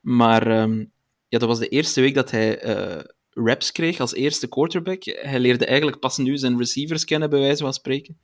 [0.01, 0.91] Maar um,
[1.27, 5.03] ja, dat was de eerste week dat hij uh, reps kreeg als eerste quarterback.
[5.03, 8.17] Hij leerde eigenlijk pas nu zijn receivers kennen, bij wijze van spreken.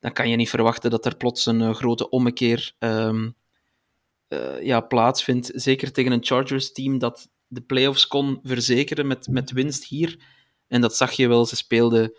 [0.00, 3.34] Dan kan je niet verwachten dat er plots een uh, grote ommekeer um,
[4.60, 5.50] ja, plaatsvindt.
[5.54, 10.18] Zeker tegen een Chargers-team dat de playoffs kon verzekeren met, met winst hier.
[10.68, 11.46] En dat zag je wel.
[11.46, 12.12] Ze speelden,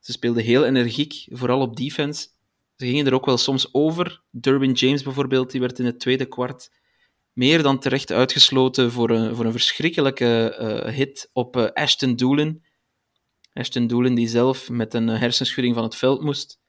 [0.00, 2.28] ze speelden heel energiek, vooral op defense
[2.78, 4.22] ze gingen er ook wel soms over.
[4.30, 6.70] Durbin James bijvoorbeeld, die werd in het tweede kwart
[7.32, 12.64] meer dan terecht uitgesloten voor een, voor een verschrikkelijke uh, hit op uh, Ashton Doolin.
[13.52, 16.60] Ashton Doolin die zelf met een hersenschudding van het veld moest.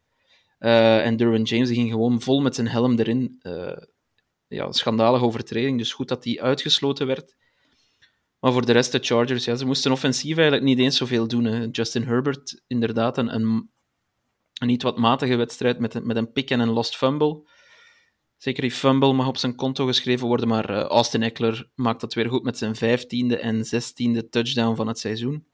[0.60, 3.41] En Durbin James die ging gewoon vol met zijn helm erin.
[4.48, 7.36] ja, schandalige overtreding, dus goed dat die uitgesloten werd.
[8.39, 11.69] Maar voor de rest, de Chargers, ja, ze moesten offensief eigenlijk niet eens zoveel doen.
[11.69, 13.69] Justin Herbert, inderdaad, een
[14.60, 17.48] een niet wat matige wedstrijd met, met een pick en een lost fumble.
[18.38, 22.13] Zeker die fumble mag op zijn konto geschreven worden, maar uh, Austin Eckler maakt dat
[22.13, 25.48] weer goed met zijn vijftiende en zestiende touchdown van het seizoen.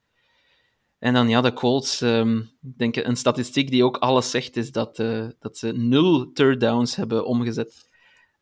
[1.00, 4.72] En dan ja, de Colts, um, ik denk een statistiek die ook alles zegt, is
[4.72, 7.89] dat, uh, dat ze nul third downs hebben omgezet.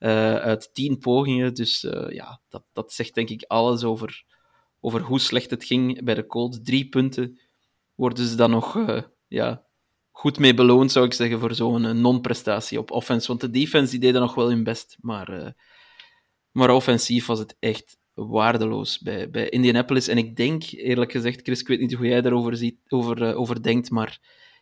[0.04, 1.54] uh, uit tien pogingen.
[1.54, 4.24] Dus ja, dat, dat zegt denk ik alles over,
[4.80, 6.60] over hoe slecht het ging bij de Colts.
[6.64, 7.40] Drie punten
[7.96, 8.86] worden ze dan nog
[9.28, 9.66] ja,
[10.14, 13.28] goed mee beloond, zou ik zeggen, voor zo'n non-prestatie op offense.
[13.28, 15.56] Want de defense die deden nog wel hun best, maar,
[16.52, 20.08] maar offensief was het echt waardeloos bij, bij Indianapolis.
[20.08, 23.64] En ik denk, eerlijk gezegd, Chris, ik weet niet hoe jij daarover ziet, over, over
[23.64, 24.20] denkt, maar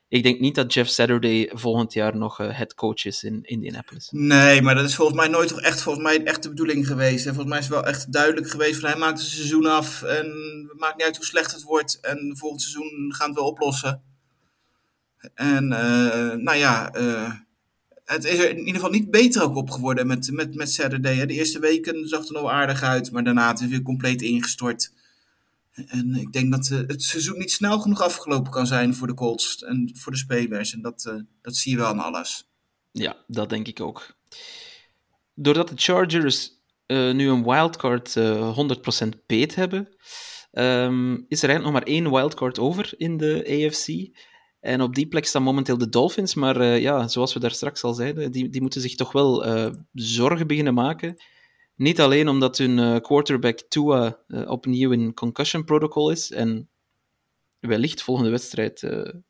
[0.08, 4.10] ik denk niet dat Jeff Saturday volgend jaar nog head coach is in Indianapolis.
[4.12, 7.26] Nee, maar dat is volgens mij nooit toch echt, volgens mij echt de bedoeling geweest.
[7.26, 10.04] En volgens mij is het wel echt duidelijk geweest van hij maakt het seizoen af
[10.04, 10.26] en
[10.70, 12.00] het maakt niet uit hoe slecht het wordt.
[12.00, 14.04] En volgend seizoen gaan we het wel oplossen.
[15.34, 17.34] En uh, nou ja, uh,
[18.06, 21.16] het is er in ieder geval niet beter ook op geworden met, met, met Saturday.
[21.16, 21.26] Hè.
[21.26, 24.22] De eerste weken zag het er nog aardig uit, maar daarna is het weer compleet
[24.22, 24.94] ingestort.
[25.72, 29.14] En ik denk dat uh, het seizoen niet snel genoeg afgelopen kan zijn voor de
[29.14, 30.74] Colts en voor de spelers.
[30.74, 32.50] En dat, dat zie je wel aan alles.
[32.92, 34.16] Ja, dat denk ik ook.
[35.34, 39.90] Doordat de Chargers nu een wildcard 100% peet hebben,
[40.52, 43.88] um, is er eigenlijk nog maar één wildcard over in de AFC.
[44.62, 46.34] En op die plek staan momenteel de Dolphins.
[46.34, 49.46] Maar ja, zoals we daar straks al zeiden, die, die moeten zich toch wel
[49.94, 51.16] zorgen beginnen maken.
[51.76, 56.70] Niet alleen omdat hun uh, quarterback Tua opnieuw in concussion protocol is en
[57.60, 58.82] wellicht volgende wedstrijd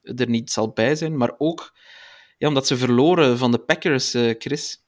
[0.02, 1.78] er niet zal bij zijn, maar ook
[2.38, 4.84] ja, omdat ze verloren van de Packers, Chris,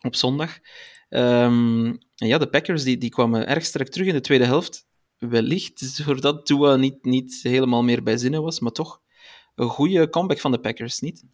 [0.00, 0.58] op zondag.
[1.08, 4.86] Um, en ja, de Packers die, die kwamen erg sterk terug in de tweede helft.
[5.18, 9.00] Wellicht doordat Tua niet, niet helemaal meer bij zinnen was, maar toch
[9.58, 11.24] een goede comeback van de Packers, niet?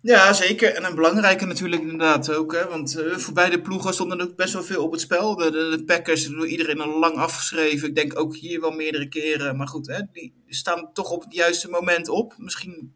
[0.00, 0.74] Ja, zeker.
[0.74, 2.52] En een belangrijke natuurlijk inderdaad ook.
[2.52, 2.68] Hè?
[2.68, 5.36] Want uh, voor beide ploegen stonden er ook best wel veel op het spel.
[5.36, 7.88] De, de, Packers, door iedereen al lang afgeschreven.
[7.88, 9.56] Ik denk ook hier wel meerdere keren.
[9.56, 10.00] Maar goed, hè?
[10.12, 12.34] die staan toch op het juiste moment op.
[12.38, 12.94] Misschien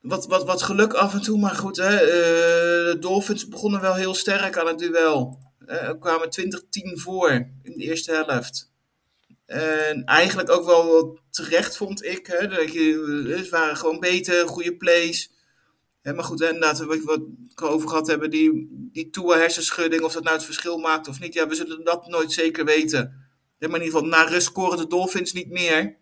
[0.00, 1.38] wat, wat, wat geluk af en toe.
[1.38, 1.92] Maar goed, hè?
[1.92, 5.38] Uh, de Dolphins begonnen wel heel sterk aan het duel.
[5.66, 7.30] Uh, kwamen 20-10 voor
[7.62, 8.69] in de eerste helft.
[9.50, 12.26] En eigenlijk ook wel terecht, vond ik.
[12.26, 15.30] Hè, dat je, het waren gewoon beter, goede plays.
[16.02, 20.22] Maar goed, inderdaad, wat we het over gehad hebben, die, die Tua hersenschudding, of dat
[20.22, 21.34] nou het verschil maakt of niet.
[21.34, 23.28] Ja, we zullen dat nooit zeker weten.
[23.58, 25.96] Maar in ieder geval, na rust scoren de Dolphins niet meer.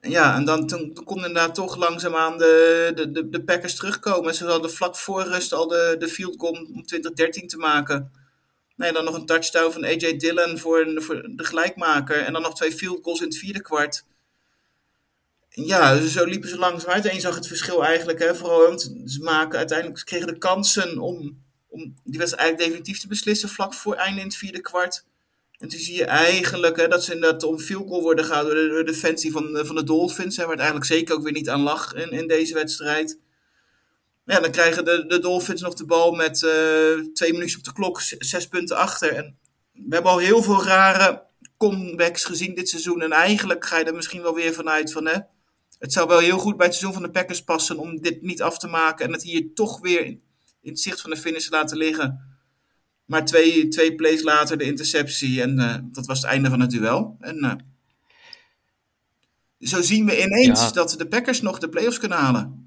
[0.00, 3.76] En ja, en dan toen, toen kon inderdaad toch langzaamaan de, de, de, de Packers
[3.76, 4.34] terugkomen.
[4.34, 8.21] Ze hadden vlak voor rust al de, de field goal om 2013 te maken.
[8.76, 12.18] Nee, dan nog een touchdown van AJ Dillon voor, de gelijkmaker.
[12.18, 14.04] En dan nog twee field goals in het vierde kwart.
[15.48, 17.12] Ja, dus zo liepen ze langzaam uit.
[17.12, 18.18] Je zag het verschil eigenlijk.
[18.18, 23.08] Hè, vooral, ze maken uiteindelijk kregen de kansen om, om die wedstrijd eigenlijk definitief te
[23.08, 23.48] beslissen.
[23.48, 25.04] Vlak voor einde in het vierde kwart.
[25.58, 28.64] En toen zie je eigenlijk hè, dat ze inderdaad om field goal worden gehouden door
[28.64, 30.36] de, door de defensie van, van de Dolphins.
[30.36, 33.18] Hè, waar het eigenlijk zeker ook weer niet aan lag in, in deze wedstrijd.
[34.24, 37.72] Ja, dan krijgen de, de Dolphins nog de bal met uh, twee minuten op de
[37.72, 39.14] klok, zes punten achter.
[39.14, 39.38] En
[39.72, 43.02] we hebben al heel veel rare comebacks gezien dit seizoen.
[43.02, 45.06] En eigenlijk ga je er misschien wel weer vanuit van...
[45.06, 45.18] Hè,
[45.78, 48.42] het zou wel heel goed bij het seizoen van de Packers passen om dit niet
[48.42, 49.06] af te maken.
[49.06, 50.22] En het hier toch weer in,
[50.60, 52.20] in het zicht van de finish te laten liggen.
[53.04, 55.42] Maar twee, twee plays later de interceptie.
[55.42, 57.16] En uh, dat was het einde van het duel.
[57.20, 57.54] En uh,
[59.58, 60.70] zo zien we ineens ja.
[60.70, 62.61] dat de Packers nog de playoffs kunnen halen.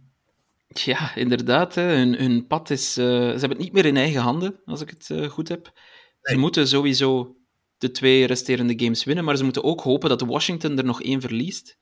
[0.84, 1.76] Ja, inderdaad.
[1.76, 1.96] Hè.
[1.96, 2.98] Hun, hun pad is.
[2.98, 5.64] Uh, ze hebben het niet meer in eigen handen, als ik het uh, goed heb.
[5.74, 6.36] Nee.
[6.36, 7.36] Ze moeten sowieso
[7.78, 11.22] de twee resterende games winnen, maar ze moeten ook hopen dat Washington er nog één
[11.22, 11.78] verliest.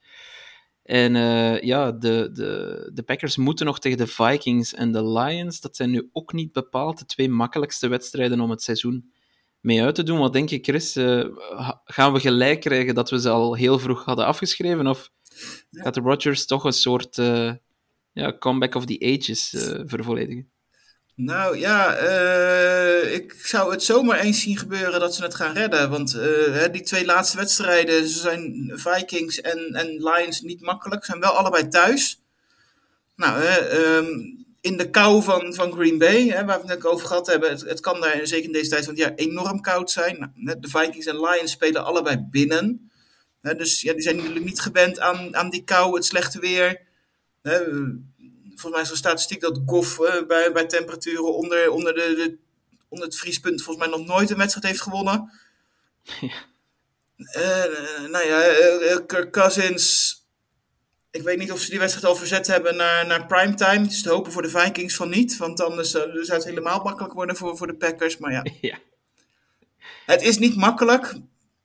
[0.83, 5.59] En uh, ja, de, de, de Packers moeten nog tegen de Vikings en de Lions.
[5.59, 9.11] Dat zijn nu ook niet bepaald de twee makkelijkste wedstrijden om het seizoen
[9.59, 10.19] mee uit te doen.
[10.19, 10.93] Wat denk je, Chris?
[11.85, 14.87] gaan we gelijk krijgen dat we ze al heel vroeg hadden afgeschreven?
[14.87, 15.11] Of
[15.71, 17.17] gaat de Rodgers toch een soort
[18.13, 20.51] ja, comeback of the ages uh, vervolledigen?
[21.15, 25.89] Nou ja, uh, ik zou het zomaar eens zien gebeuren dat ze het gaan redden.
[25.89, 31.05] Want uh, die twee laatste wedstrijden ze zijn Vikings en, en Lions niet makkelijk.
[31.05, 32.21] Zijn wel allebei thuis.
[33.15, 37.27] Nou, um, in de kou van, van Green Bay, hè, waar we het over gehad
[37.27, 37.49] hebben.
[37.49, 40.31] Het, het, kan daar zeker in deze tijd van ja, enorm koud zijn.
[40.35, 42.91] Nou, de Vikings en Lions spelen allebei binnen.
[43.41, 46.81] dus ja, die zijn niet gewend aan, aan die kou, het slechte weer.
[47.43, 47.63] Hè,
[48.45, 51.99] volgens mij is er een statistiek dat Goff uh, bij, bij temperaturen onder, onder, de,
[51.99, 52.37] de,
[52.87, 55.31] onder het vriespunt volgens mij nog nooit een wedstrijd heeft gewonnen.
[56.19, 56.51] Ja.
[57.17, 60.11] Uh, nou ja, Kirk Cousins.
[61.11, 63.87] Ik weet niet of ze die wedstrijd al verzet hebben naar, naar primetime.
[63.87, 65.37] Is te hopen voor de Vikings van niet.
[65.37, 68.17] Want anders zou het helemaal makkelijk worden voor, voor de Packers.
[68.17, 68.45] Maar ja.
[68.61, 68.77] ja.
[70.05, 71.15] Het is niet makkelijk.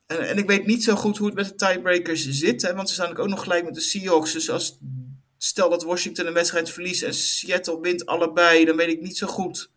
[0.05, 2.61] En, en ik weet niet zo goed hoe het met de tiebreakers zit.
[2.61, 4.33] Hè, want ze staan ook nog gelijk met de Seahawks.
[4.33, 4.77] Dus als
[5.39, 9.27] stel dat Washington een wedstrijd verliest en Seattle wint allebei, dan weet ik niet zo
[9.27, 9.69] goed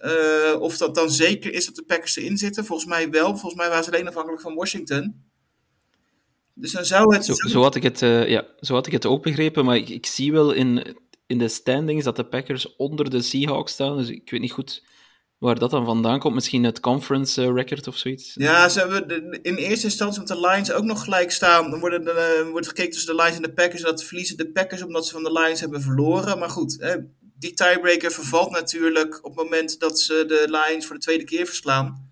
[0.00, 2.64] Uh, of dat dan zeker is dat de Packers erin zitten.
[2.64, 3.28] Volgens mij wel.
[3.28, 5.24] Volgens mij waren ze alleen afhankelijk van Washington.
[6.54, 7.24] Dus dan zou het...
[7.24, 9.88] Zo, zo had, ik het, uh, ja, zo had ik het ook begrepen, maar ik,
[9.88, 13.96] ik zie wel in, in de standings dat de Packers onder de Seahawks staan.
[13.96, 14.84] Dus ik weet niet goed
[15.38, 16.34] waar dat dan vandaan komt.
[16.34, 18.32] Misschien het conference uh, record of zoiets.
[18.34, 21.70] Ja, ze hebben in eerste instantie met de Lions ook nog gelijk staan.
[21.70, 23.82] Dan worden de, uh, wordt gekeken tussen de Lions en de Packers.
[23.82, 26.38] En dat verliezen de Packers omdat ze van de Lions hebben verloren.
[26.38, 26.96] Maar goed, hè,
[27.38, 31.46] die tiebreaker vervalt natuurlijk op het moment dat ze de Lions voor de tweede keer
[31.46, 32.10] verslaan.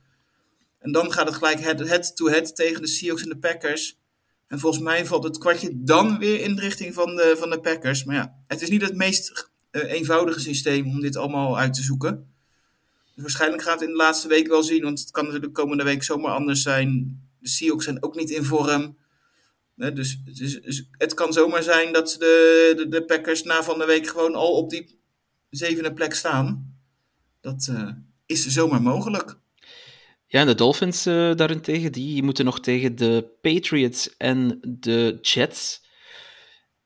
[0.78, 3.98] En dan gaat het gelijk head-to-head tegen de Seahawks en de Packers.
[4.48, 7.60] En volgens mij valt het kwartje dan weer in de richting van de, van de
[7.60, 8.04] Packers.
[8.04, 11.82] Maar ja, het is niet het meest uh, eenvoudige systeem om dit allemaal uit te
[11.82, 12.35] zoeken.
[13.16, 16.02] Waarschijnlijk gaat het in de laatste week wel zien, want het kan natuurlijk komende week
[16.02, 17.20] zomaar anders zijn.
[17.38, 18.96] De Seahawks zijn ook niet in vorm.
[19.76, 20.18] Dus,
[20.90, 24.70] het kan zomaar zijn dat de, de, Packers na van de week gewoon al op
[24.70, 25.00] die
[25.50, 26.76] zevende plek staan.
[27.40, 27.90] Dat uh,
[28.26, 29.38] is zomaar mogelijk.
[30.26, 35.84] Ja, en de Dolphins uh, daarentegen, die moeten nog tegen de Patriots en de Jets.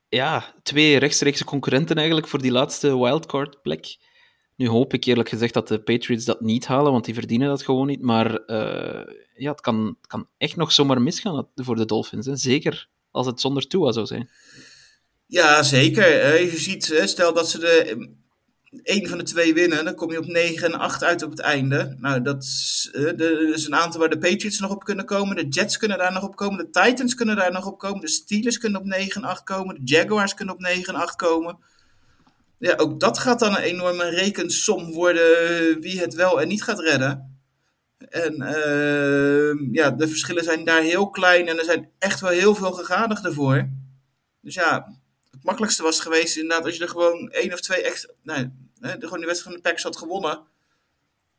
[0.09, 3.97] Ja, twee rechtstreekse concurrenten eigenlijk voor die laatste wildcard plek.
[4.61, 7.63] Nu hoop ik eerlijk gezegd dat de Patriots dat niet halen, want die verdienen dat
[7.63, 8.01] gewoon niet.
[8.01, 12.25] Maar uh, ja, het kan, kan echt nog zomaar misgaan voor de Dolphins.
[12.25, 12.35] Hè?
[12.35, 14.29] Zeker als het zonder Tua zou zijn.
[15.25, 16.41] Ja, zeker.
[16.41, 18.09] Je ziet, stel dat ze de
[18.83, 21.39] één van de twee winnen, dan kom je op 9 en 8 uit op het
[21.39, 21.95] einde.
[21.99, 22.89] Nou, dat is,
[23.53, 25.35] is een aantal waar de Patriots nog op kunnen komen.
[25.35, 26.57] De Jets kunnen daar nog op komen.
[26.57, 28.01] De Titans kunnen daar nog op komen.
[28.01, 29.75] De Steelers kunnen op 9 en 8 komen.
[29.75, 31.57] De Jaguars kunnen op 9 en 8 komen.
[32.61, 36.79] Ja, ook dat gaat dan een enorme rekensom worden wie het wel en niet gaat
[36.79, 37.39] redden.
[37.97, 42.55] En uh, ja, de verschillen zijn daar heel klein en er zijn echt wel heel
[42.55, 43.69] veel gegadigden voor.
[44.41, 44.97] Dus ja,
[45.31, 48.13] het makkelijkste was geweest inderdaad als je er gewoon één of twee extra...
[48.23, 50.39] Nee, de, gewoon die wedstrijd van de Packers had gewonnen.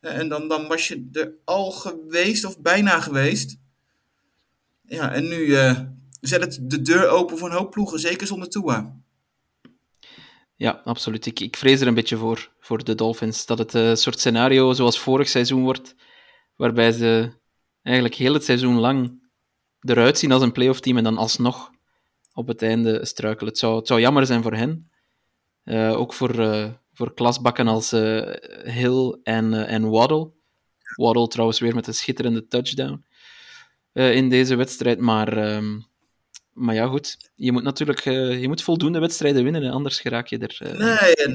[0.01, 3.57] En dan, dan was je er al geweest of bijna geweest.
[4.87, 5.81] Ja, en nu uh,
[6.21, 9.02] zet het de deur open voor een hoop ploegen, zeker zonder Tua.
[10.63, 11.27] Ja, absoluut.
[11.27, 13.47] Ik, ik vrees er een beetje voor, voor de Dolphins.
[13.47, 15.95] Dat het een soort scenario zoals vorig seizoen wordt,
[16.57, 17.33] waarbij ze
[17.83, 19.23] eigenlijk heel het seizoen lang
[19.81, 21.71] eruit zien als een playoff team en dan alsnog
[22.35, 23.49] op het einde struikelen.
[23.49, 24.91] Het zou, het zou jammer zijn voor hen.
[25.65, 27.91] Uh, ook voor, uh, voor klasbakken als
[28.65, 30.31] Hill en, en Waddle.
[30.97, 33.05] Waddle trouwens weer met een schitterende touchdown
[33.93, 34.99] in deze wedstrijd.
[34.99, 35.79] Maar, ehm,
[36.53, 37.31] maar ja, goed.
[37.35, 40.77] Je moet natuurlijk je moet voldoende wedstrijden winnen, anders geraak je er.
[40.79, 41.35] Nee, en,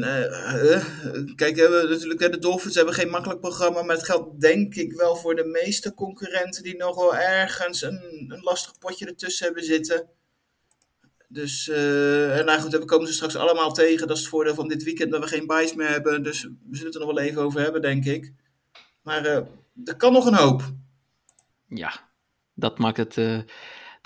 [1.35, 3.81] kijk, we, natuurlijk, de Dolphins hebben geen makkelijk programma.
[3.81, 8.25] Maar het geldt denk ik wel voor de meeste concurrenten die nog wel ergens een,
[8.27, 10.07] een lastig potje ertussen hebben zitten.
[11.29, 14.07] Dus, en nou goed, we komen ze straks allemaal tegen.
[14.07, 16.23] Dat is het voordeel van dit weekend, dat we geen buys meer hebben.
[16.23, 18.33] Dus we zullen het er nog wel even over hebben, denk ik.
[19.01, 19.25] Maar
[19.85, 20.61] er kan nog een hoop.
[21.67, 22.09] Ja,
[22.53, 23.45] dat maakt het,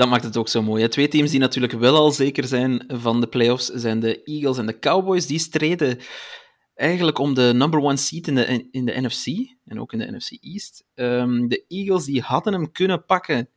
[0.02, 0.88] dat maakt het ook zo mooi.
[0.88, 4.66] Twee teams die natuurlijk wel al zeker zijn van de playoffs zijn de Eagles en
[4.66, 5.28] de Cowboys.
[5.28, 6.00] Die streden
[6.76, 9.26] eigenlijk om de number one seat in de, in de NFC
[9.66, 10.84] en ook in de NFC East.
[10.96, 13.50] Um, de Eagles die hadden hem kunnen pakken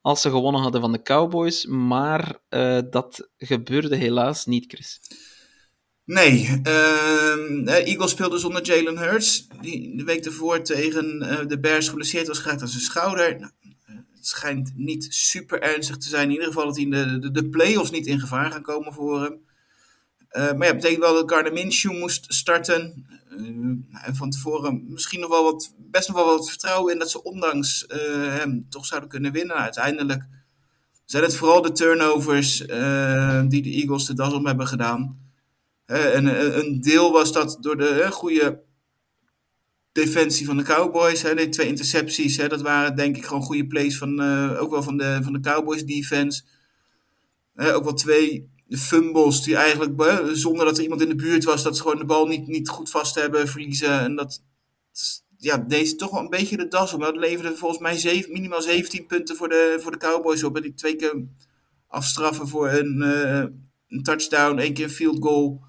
[0.00, 5.00] als ze gewonnen hadden van de Cowboys, maar uh, dat gebeurde helaas niet, Chris.
[6.04, 11.88] Nee, uh, Eagles speelde zonder Jalen Hurts, die de week ervoor tegen uh, de Bears
[11.88, 13.38] geblesseerd was geraakt aan zijn schouder.
[13.38, 13.52] Nou,
[14.26, 17.48] schijnt niet super ernstig te zijn, in ieder geval dat hij in de, de, de
[17.48, 19.40] playoffs niet in gevaar gaan komen voor hem.
[20.32, 23.06] Uh, maar ja, betekent wel dat Gardner Minshew moest starten.
[23.30, 27.10] Uh, en van tevoren misschien nog wel wat, best nog wel wat vertrouwen in dat
[27.10, 27.98] ze ondanks uh,
[28.36, 29.50] hem toch zouden kunnen winnen.
[29.50, 30.26] Nou, uiteindelijk
[31.04, 32.58] zijn het vooral de turnovers
[33.48, 35.18] die de Eagles de das om hebben gedaan.
[35.86, 36.26] en
[36.58, 38.62] een deel was dat door de goede
[39.92, 41.22] defensie van de Cowboys.
[41.22, 44.20] Hè, de twee intercepties, hè, dat waren denk ik gewoon goede plays van,
[44.56, 46.42] ook wel van de, van de Cowboys defense.
[47.56, 51.76] ook wel twee fumbles die eigenlijk, zonder dat er iemand in de buurt was, dat
[51.76, 54.00] ze gewoon de bal niet, niet goed vast hebben, verliezen.
[54.00, 54.42] En dat,
[55.36, 57.00] ja, deze toch wel een beetje de das om.
[57.00, 60.56] Dat leverde volgens mij zeven, minimaal 17 punten voor de, voor de Cowboys op.
[60.56, 61.24] En die twee keer
[61.86, 63.44] afstraffen voor een, uh,
[63.88, 65.68] een touchdown, één keer een field goal.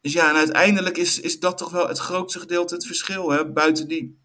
[0.00, 3.30] Dus ja, en uiteindelijk is, is dat toch wel het grootste gedeelte het verschil.
[3.30, 3.52] Hè?
[3.52, 4.18] Buiten die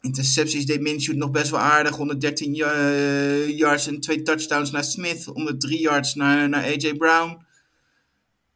[0.00, 1.96] intercepties deed Minshew nog best wel aardig.
[1.96, 5.24] 113 uh, yards en twee touchdowns naar Smith.
[5.24, 7.42] 103 yards naar, naar AJ Brown.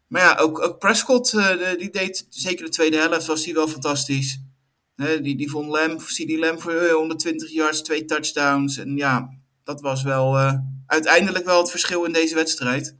[0.07, 3.68] Maar ja, ook, ook Prescott, uh, die deed zeker de tweede helft, was hij wel
[3.68, 4.40] fantastisch.
[4.96, 8.78] Die, die vond Lamb, CD Lamb voor 120 yards, twee touchdowns.
[8.78, 10.38] En ja, dat was wel
[10.87, 12.96] uiteindelijk wel het verschil in deze wedstrijd.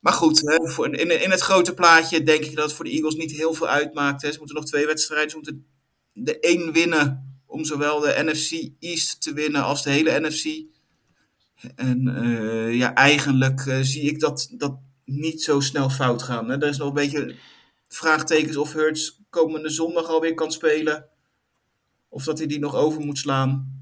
[0.00, 2.90] Maar goed, hè, voor, in, in het grote plaatje denk ik dat het voor de
[2.90, 4.22] Eagles niet heel veel uitmaakt.
[4.22, 4.32] Hè.
[4.32, 5.66] Ze moeten nog twee wedstrijden, ze moeten
[6.12, 10.64] de één winnen om zowel de NFC East te winnen als de hele NFC.
[11.74, 16.48] En uh, ja, eigenlijk uh, zie ik dat, dat niet zo snel fout gaan.
[16.48, 16.62] Hè.
[16.62, 17.34] Er is nog een beetje
[17.88, 21.08] vraagtekens of Hurts komende zondag alweer kan spelen.
[22.08, 23.78] Of dat hij die nog over moet slaan.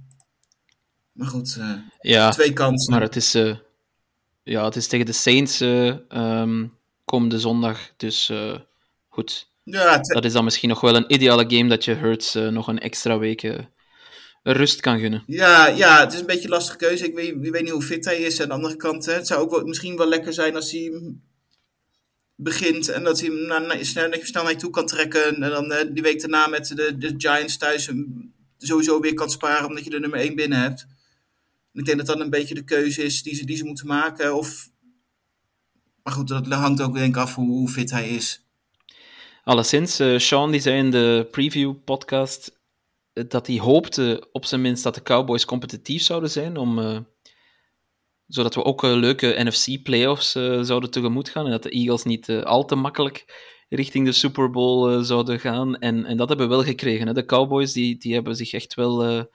[1.13, 2.93] Maar goed, uh, ja, twee kansen.
[2.93, 3.35] Maar het is,
[4.49, 6.73] ja, het is tegen de Saints um,
[7.05, 7.93] komende zondag.
[7.97, 8.33] Dus
[9.09, 9.49] goed.
[9.65, 12.79] Ja, dat is dan misschien nog wel een ideale game dat je Hurts nog een
[12.79, 13.67] extra week
[14.43, 15.23] rust kan gunnen.
[15.27, 17.05] Ja, ja, het is een beetje een lastige keuze.
[17.05, 18.41] Ik weet, ik weet niet hoe fit hij is.
[18.41, 20.93] Aan de andere kant, hè, het zou ook wel, misschien wel lekker zijn als hij
[22.35, 25.43] begint en dat hij hem naar, naar, snel, snel naar je toe kan trekken.
[25.43, 29.69] En dan die week daarna met de, de Giants thuis hem sowieso weer kan sparen
[29.69, 30.87] omdat je de nummer 1 binnen hebt.
[31.79, 34.37] Ik denk dat dat een beetje de keuze is die ze, die ze moeten maken.
[34.37, 34.69] Of...
[36.03, 38.47] Maar goed, dat hangt ook denk ik af hoe, fit hij is.
[39.45, 42.61] Alleszins, uh, Sean die zei in de preview podcast
[43.13, 46.99] dat hij hoopte op zijn minst dat de Cowboys competitief zouden zijn, om, uh,
[48.27, 52.75] zodat we ook leuke NFC-playoffs zouden tegemoet gaan en dat de Eagles niet al te
[52.75, 55.79] makkelijk richting de Super Bowl zouden gaan.
[55.79, 57.07] En, en dat hebben we wel gekregen.
[57.07, 57.13] Hè.
[57.13, 59.29] De Cowboys die, die hebben zich echt wel,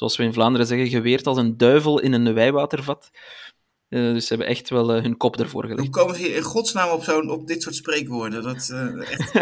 [0.00, 3.10] zoals we in Vlaanderen zeggen, geweerd als een duivel in een wijwatervat.
[3.88, 5.80] Uh, dus ze hebben echt wel uh, hun kop ervoor gelegd.
[5.80, 8.42] Hoe komen ze in godsnaam op, zo, op dit soort spreekwoorden?
[8.42, 9.32] Dat, uh, echt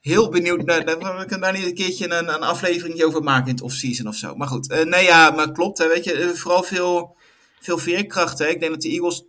[0.00, 0.64] heel benieuwd.
[0.64, 4.06] Naar, we kunnen daar niet een keertje een, een aflevering over maken in het off-season
[4.06, 4.34] of zo.
[4.34, 5.78] Maar goed, nee ja, maar klopt.
[5.78, 7.16] Hè, weet je, vooral veel,
[7.60, 8.38] veel veerkracht.
[8.38, 8.46] Hè.
[8.46, 9.24] Ik denk dat de Eagles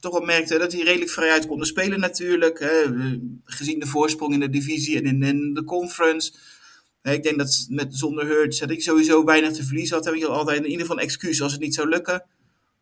[0.00, 2.58] toch wel merkten dat die redelijk vrij uit konden spelen natuurlijk.
[2.58, 2.84] Hè,
[3.44, 6.32] gezien de voorsprong in de divisie en in de conference.
[7.02, 10.04] Ik denk dat met, zonder Hurts dat ik sowieso weinig te verliezen had.
[10.04, 12.24] Heb ik altijd in ieder geval een excuus als het niet zou lukken.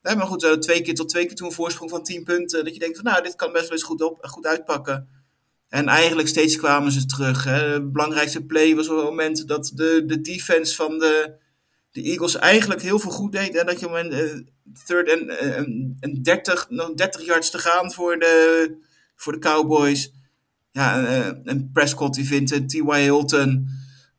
[0.02, 2.64] Maar goed, uh, twee keer tot twee keer toen een voorsprong van 10 punten.
[2.64, 5.08] Dat je denkt van nou, dit kan best wel eens goed, op, goed uitpakken.
[5.68, 7.44] En eigenlijk steeds kwamen ze terug.
[7.44, 7.72] Hè.
[7.72, 11.34] De belangrijkste play was op het moment dat de, de defense van de,
[11.90, 13.56] de Eagles eigenlijk heel veel goed deed.
[13.56, 14.48] En dat je op een
[14.86, 15.56] third en, uh,
[16.00, 18.76] en 30, nog 30 yards te gaan voor de,
[19.16, 20.12] voor de Cowboys.
[20.72, 21.04] Ja,
[21.44, 23.00] en Prescott die vindt T.Y.
[23.00, 23.68] Hilton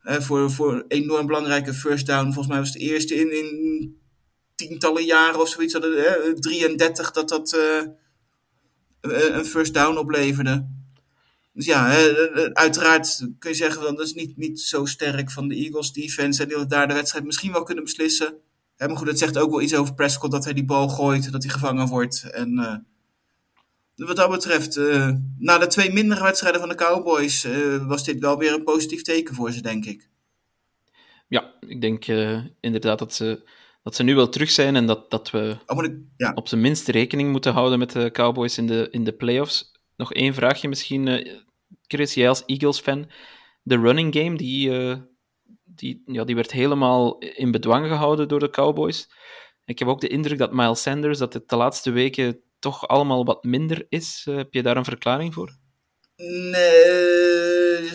[0.03, 2.23] voor, voor een enorm belangrijke first down.
[2.23, 3.99] Volgens mij was het de eerste in, in
[4.55, 7.87] tientallen jaren of zoiets, hadden, hè, 33 dat dat uh,
[9.01, 10.67] een first down opleverde.
[11.53, 11.89] Dus ja,
[12.53, 16.43] uiteraard kun je zeggen dat is niet, niet zo sterk van de Eagles defense.
[16.43, 18.33] En die daar de wedstrijd misschien wel kunnen beslissen.
[18.77, 21.43] Maar goed, het zegt ook wel iets over Prescott dat hij die bal gooit, dat
[21.43, 22.29] hij gevangen wordt.
[22.31, 22.85] En
[24.07, 28.19] wat dat betreft, uh, na de twee mindere wedstrijden van de Cowboys, uh, was dit
[28.19, 30.09] wel weer een positief teken voor ze, denk ik.
[31.27, 32.05] Ja, ik denk
[32.59, 33.49] inderdaad dat ze
[33.83, 36.31] dat ze nu wel terug zijn en dat, dat we oh, ik, ja.
[36.35, 39.71] op zijn minst rekening moeten houden met de Cowboys in de, in de playoffs.
[39.95, 41.27] Nog één vraagje misschien,
[41.87, 43.09] Chris, jij als Eagles-fan.
[43.63, 44.71] De running game, die,
[45.63, 49.09] die, ja, die werd helemaal in bedwang gehouden door de Cowboys.
[49.65, 53.25] Ik heb ook de indruk dat Miles Sanders, dat het de laatste weken toch allemaal
[53.25, 54.25] wat minder is.
[54.29, 55.57] Uh, heb je daar een verklaring voor?
[56.15, 57.91] Nee,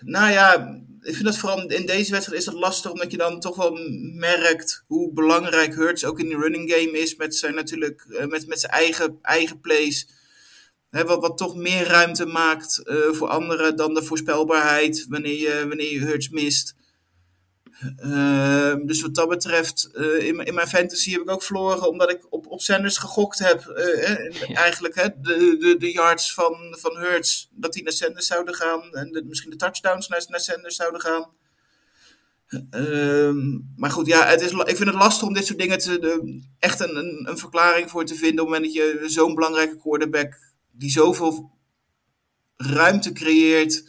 [0.00, 0.54] nou ja,
[1.00, 3.78] ik vind dat vooral in deze wedstrijd is dat lastig, omdat je dan toch wel
[4.14, 8.46] merkt hoe belangrijk Hurts ook in de running game is met zijn, natuurlijk, uh, met,
[8.46, 10.08] met zijn eigen, eigen plays.
[10.90, 15.98] Wat, wat toch meer ruimte maakt voor anderen dan de voorspelbaarheid wanneer je, wanneer je
[15.98, 16.74] Hurts mist.
[17.80, 22.10] Uh, dus wat dat betreft, uh, in, in mijn fantasy heb ik ook verloren omdat
[22.10, 23.74] ik op, op Sanders gegokt heb.
[23.76, 24.54] Uh, ja.
[24.54, 28.94] Eigenlijk hè, de, de, de yards van, van Hurts, dat die naar Sanders zouden gaan.
[28.94, 31.28] En de, misschien de touchdowns naar, naar Sanders zouden gaan.
[33.76, 36.42] maar goed, ja, het is, ik vind het lastig om dit soort dingen te, de,
[36.58, 38.44] echt een, een, een, verklaring voor te vinden.
[38.44, 40.38] Op het moment dat je zo'n belangrijke quarterback,
[40.70, 41.50] die zoveel
[42.56, 43.88] ruimte creëert,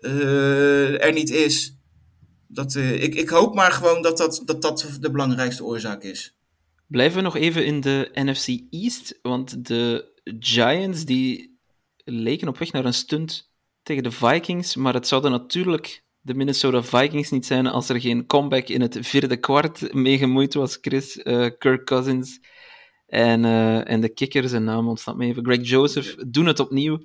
[0.00, 1.75] er niet is
[2.48, 6.36] dat, uh, ik, ik hoop maar gewoon dat dat, dat dat de belangrijkste oorzaak is.
[6.86, 11.58] Blijven we nog even in de NFC East, want de Giants die
[12.04, 13.50] leken op weg naar een stunt
[13.82, 18.26] tegen de Vikings, maar het zouden natuurlijk de Minnesota Vikings niet zijn als er geen
[18.26, 22.40] comeback in het vierde kwart mee gemoeid was, Chris, uh, Kirk Cousins
[23.06, 26.98] en, uh, en de kicker, zijn naam ontstaat me even, Greg Joseph, doen het opnieuw.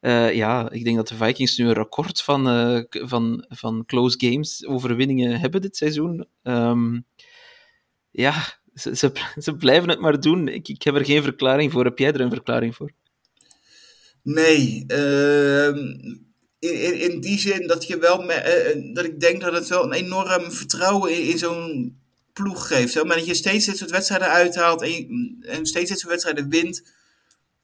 [0.00, 4.16] Uh, ja, ik denk dat de Vikings nu een record van, uh, van, van close
[4.20, 6.26] games, overwinningen hebben dit seizoen.
[6.42, 7.06] Um,
[8.10, 9.12] ja, ze,
[9.44, 10.48] ze, blijven het maar doen.
[10.48, 11.84] Ik, ik heb er geen verklaring voor.
[11.84, 12.92] Heb jij er een verklaring voor?
[14.22, 14.84] Nee.
[14.86, 15.76] Uh,
[16.58, 19.92] in, in die zin dat je wel me, dat ik denk dat het wel een
[19.92, 21.98] enorm vertrouwen in, in zo'n
[22.32, 22.94] ploeg geeft.
[22.94, 23.04] Hè?
[23.04, 26.48] Maar dat je steeds dit soort wedstrijden uithaalt en, je, en steeds dit soort wedstrijden
[26.48, 26.96] wint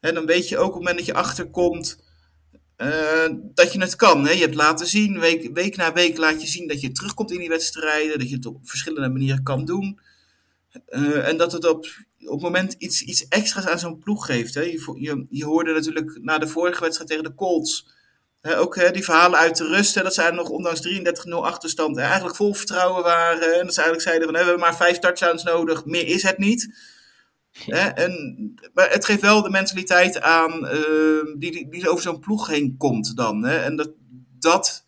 [0.05, 1.99] Hè, dan weet je ook op het moment dat je achterkomt
[2.79, 4.27] uh, dat je het kan.
[4.27, 4.33] Hè?
[4.33, 5.21] Je hebt laten zien,
[5.53, 8.47] week, na week laat je zien dat je terugkomt in die wedstrijden, dat je het
[8.47, 10.01] op verschillende manieren kan doen.
[10.89, 11.87] Uh, en dat het op,
[12.19, 14.55] op het moment iets, iets extra's aan zo'n ploeg geeft.
[14.55, 14.61] Hè?
[14.61, 17.87] Je, je, je, hoorde natuurlijk na de vorige wedstrijd tegen de Colts.
[18.41, 21.97] Hè, ook hè, die verhalen uit de rust, hè, dat zij nog ondanks 33-0 achterstand
[21.97, 23.59] eigenlijk vol vertrouwen waren.
[23.59, 26.39] En dat ze eigenlijk zeiden van we hebben maar vijf touchdowns nodig, meer is het
[26.39, 26.75] niet.
[27.95, 32.77] En, maar het geeft wel de mentaliteit aan uh, die, die, over zo'n ploeg heen
[32.77, 33.45] komt dan.
[33.45, 33.59] Hè?
[33.59, 33.91] En dat,
[34.39, 34.85] dat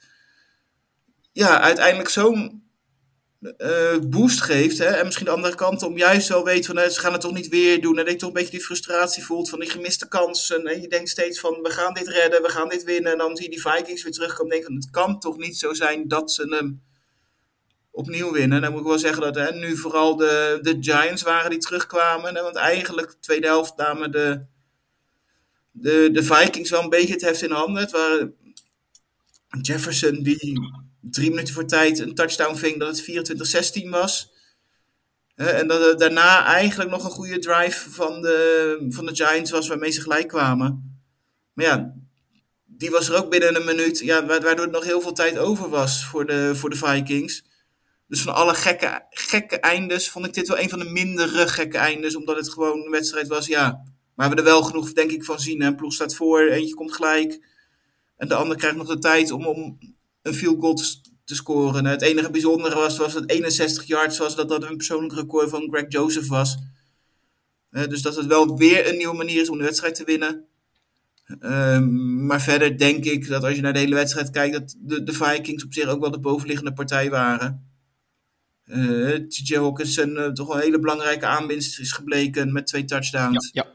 [1.32, 2.64] ja, uiteindelijk zo'n
[3.58, 4.78] uh, boost geeft.
[4.78, 4.84] Hè?
[4.84, 7.48] En misschien de andere kant om juist wel weet van ze gaan het toch niet
[7.48, 7.98] weer doen.
[7.98, 10.66] En dat je toch een beetje die frustratie voelt van die gemiste kansen.
[10.66, 13.12] En je denkt steeds van we gaan dit redden, we gaan dit winnen.
[13.12, 15.58] En dan zie je die Vikings weer terugkomen en denk van het kan toch niet
[15.58, 16.82] zo zijn dat ze hem
[17.96, 18.60] opnieuw winnen.
[18.60, 22.34] Dan moet ik wel zeggen dat hè, nu vooral de, de Giants waren die terugkwamen.
[22.34, 24.46] Hè, want eigenlijk de tweede helft namen de,
[25.70, 27.82] de, de Vikings wel een beetje het heft in handen.
[27.82, 28.34] Het waren
[29.60, 30.60] Jefferson die
[31.00, 34.32] drie minuten voor tijd een touchdown ving dat het 24-16 was.
[35.34, 39.90] en dat daarna eigenlijk nog een goede drive van de, van de Giants was waarmee
[39.90, 41.00] ze gelijk kwamen.
[41.52, 41.94] Maar ja,
[42.64, 45.68] die was er ook binnen een minuut, ja, waardoor er nog heel veel tijd over
[45.68, 47.45] was voor de, voor de Vikings.
[48.08, 51.78] Dus van alle gekke, gekke eindes vond ik dit wel een van de mindere gekke
[51.78, 52.16] eindes.
[52.16, 53.82] Omdat het gewoon een wedstrijd was, ja.
[54.14, 55.62] Maar we er wel genoeg, denk ik, van zien.
[55.62, 57.40] Een ploeg staat voor, eentje komt gelijk.
[58.16, 59.78] En de ander krijgt nog de tijd om, om
[60.22, 60.74] een field goal
[61.24, 61.84] te, scoren.
[61.84, 64.36] Het enige bijzondere was, was dat 61 yards was.
[64.36, 66.56] Dat dat een persoonlijk record van Greg Joseph was.
[67.70, 70.44] dus dat het wel weer een nieuwe manier is om de wedstrijd te winnen.
[71.40, 75.12] Um, maar verder denk ik dat als je naar de hele wedstrijd kijkt, dat de
[75.12, 77.65] Vikings op zich ook wel de bovenliggende partij waren.
[78.66, 83.50] Uh, eh, TJ Hawkinson uh, toch een hele belangrijke aanwinst is gebleken met twee touchdowns.
[83.52, 83.66] Ja.
[83.66, 83.74] ja.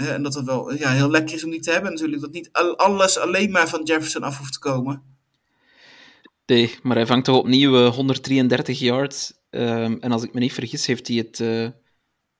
[0.00, 2.22] Uh, en dat het wel ja, heel lekker is om die te hebben natuurlijk.
[2.22, 5.02] Dat niet alles alleen maar van Jefferson af hoeft te komen.
[6.46, 9.32] Nee, maar hij vangt toch opnieuw 133 yards.
[9.50, 11.38] Um, en als ik me niet vergis, heeft hij het,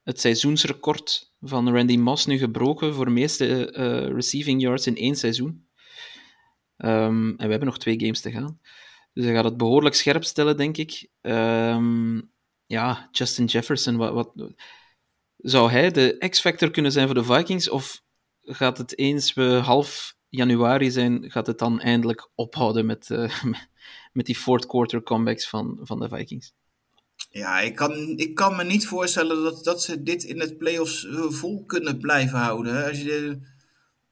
[0.03, 3.65] het seizoensrecord van Randy Moss nu gebroken voor de meeste
[4.15, 5.67] receiving yards in één seizoen.
[6.77, 8.61] Um, en we hebben nog twee games te gaan.
[9.13, 11.09] Dus hij gaat het behoorlijk scherp stellen, denk ik.
[11.21, 12.31] Um,
[12.67, 14.33] ja, Justin Jefferson, wat,
[15.37, 17.69] zou hij de X-factor kunnen zijn voor de Vikings?
[17.69, 18.03] Of
[18.43, 23.43] gaat het eens we half januari zijn, gaat het dan eindelijk ophouden met, uh,
[24.13, 26.53] met die fourth quarter comebacks van, van de Vikings?
[27.31, 31.07] Ja, ik kan, ik kan me niet voorstellen dat, dat ze dit in het playoffs
[31.07, 32.87] eh, vol kunnen blijven houden.
[32.87, 33.39] Als je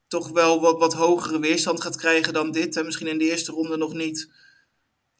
[0.09, 3.53] toch wel wat, wat hogere weerstand gaat krijgen dan dit, en misschien in de eerste
[3.53, 4.31] ronde nog niet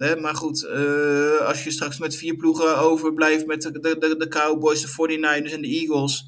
[0.01, 4.81] maar goed, uh, als je straks met vier ploegen overblijft met de, de, de Cowboys,
[4.81, 6.25] de 49ers en de Eagles.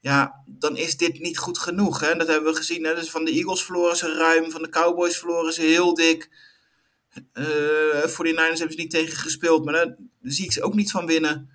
[0.00, 2.00] Ja, dan is dit niet goed genoeg.
[2.00, 2.14] Hè?
[2.14, 2.84] Dat hebben we gezien.
[2.84, 2.94] Hè?
[2.94, 6.30] Dus van de Eagles verloren ze ruim, van de Cowboys verloren ze heel dik.
[7.32, 7.44] Uh,
[8.06, 11.50] 49ers hebben ze niet tegen gespeeld, maar daar zie ik ze ook niet van winnen.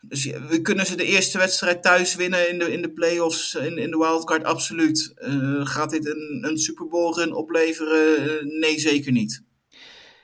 [0.00, 3.78] Dus we kunnen ze de eerste wedstrijd thuis winnen in de, in de playoffs, in,
[3.78, 5.14] in de wildcard, absoluut.
[5.16, 8.58] Uh, gaat dit een, een Super Bowl run opleveren?
[8.58, 9.42] Nee, zeker niet.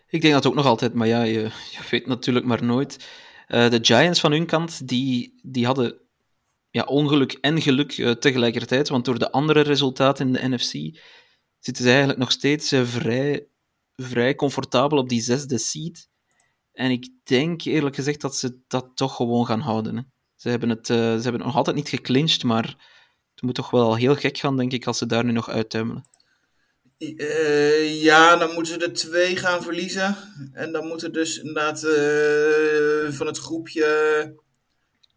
[0.08, 1.40] Ik denk dat ook nog altijd, maar ja, je,
[1.70, 3.08] je weet natuurlijk maar nooit.
[3.48, 5.98] Uh, de Giants van hun kant, die, die hadden
[6.70, 10.72] ja, ongeluk en geluk uh, tegelijkertijd, want door de andere resultaten in de NFC
[11.58, 13.46] zitten ze eigenlijk nog steeds uh, vrij,
[13.94, 16.08] vrij comfortabel op die zesde seed.
[16.72, 19.96] En ik denk eerlijk gezegd dat ze dat toch gewoon gaan houden.
[19.96, 20.02] Hè.
[20.34, 22.64] Ze, hebben het, ze hebben het nog altijd niet geclinched, maar
[23.34, 26.04] het moet toch wel heel gek gaan, denk ik, als ze daar nu nog uittuimelen.
[26.98, 30.16] Uh, ja, dan moeten ze er twee gaan verliezen.
[30.52, 34.34] En dan moeten dus inderdaad uh, van het groepje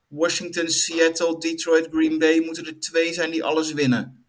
[0.08, 4.26] Washington, Seattle, Detroit, Green Bay moeten er twee zijn die alles winnen.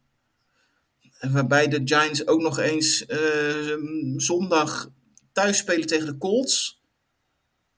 [1.18, 3.76] En waarbij de Giants ook nog eens uh,
[4.16, 4.90] zondag
[5.32, 6.82] thuis spelen tegen de Colts.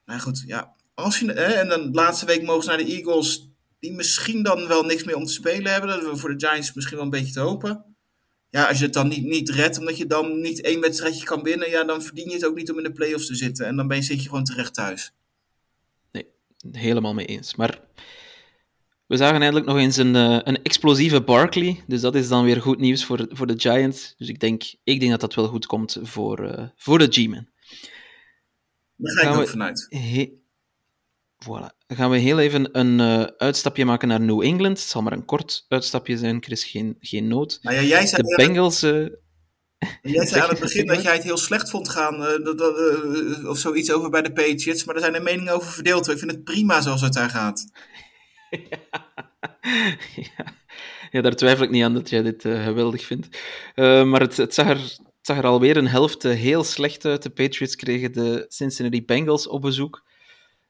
[0.04, 0.74] Maar goed, ja.
[0.94, 3.48] Als je, en dan de laatste week mogen ze naar de Eagles,
[3.78, 5.90] die misschien dan wel niks meer om te spelen hebben.
[5.90, 7.91] Dat is voor de Giants misschien wel een beetje te hopen
[8.52, 11.42] ja, als je het dan niet, niet redt, omdat je dan niet één wedstrijdje kan
[11.42, 13.66] winnen, ja, dan verdien je het ook niet om in de play-offs te zitten.
[13.66, 15.14] En dan ben je, zit je gewoon terecht thuis.
[16.10, 16.26] Nee,
[16.70, 17.54] helemaal mee eens.
[17.54, 17.80] Maar
[19.06, 21.84] we zagen eindelijk nog eens een, uh, een explosieve Barkley.
[21.86, 24.14] Dus dat is dan weer goed nieuws voor, voor de Giants.
[24.18, 27.52] Dus ik denk, ik denk dat dat wel goed komt voor, uh, voor de G-Men.
[28.96, 29.88] Daar ga ik ook vanuit.
[31.44, 31.81] Voilà.
[31.92, 34.78] Dan gaan we heel even een uh, uitstapje maken naar New England.
[34.78, 37.58] Het zal maar een kort uitstapje zijn, Chris, geen, geen nood.
[37.62, 38.82] Nou ja, jij zei de Bengals...
[38.82, 39.06] Uh,
[40.02, 43.48] jij zei aan het begin dat jij het heel slecht vond gaan, uh, dat, uh,
[43.48, 46.08] of zoiets over bij de Patriots, maar er zijn er meningen over verdeeld.
[46.08, 47.64] Ik vind het prima zoals het daar gaat.
[48.50, 48.78] ja.
[50.36, 50.54] ja.
[51.10, 53.28] ja, daar twijfel ik niet aan dat jij dit geweldig vindt.
[53.74, 57.22] Maar het, het, zag er, het zag er alweer een helft heel slecht uit.
[57.22, 60.02] De Patriots kregen de Cincinnati Bengals op bezoek.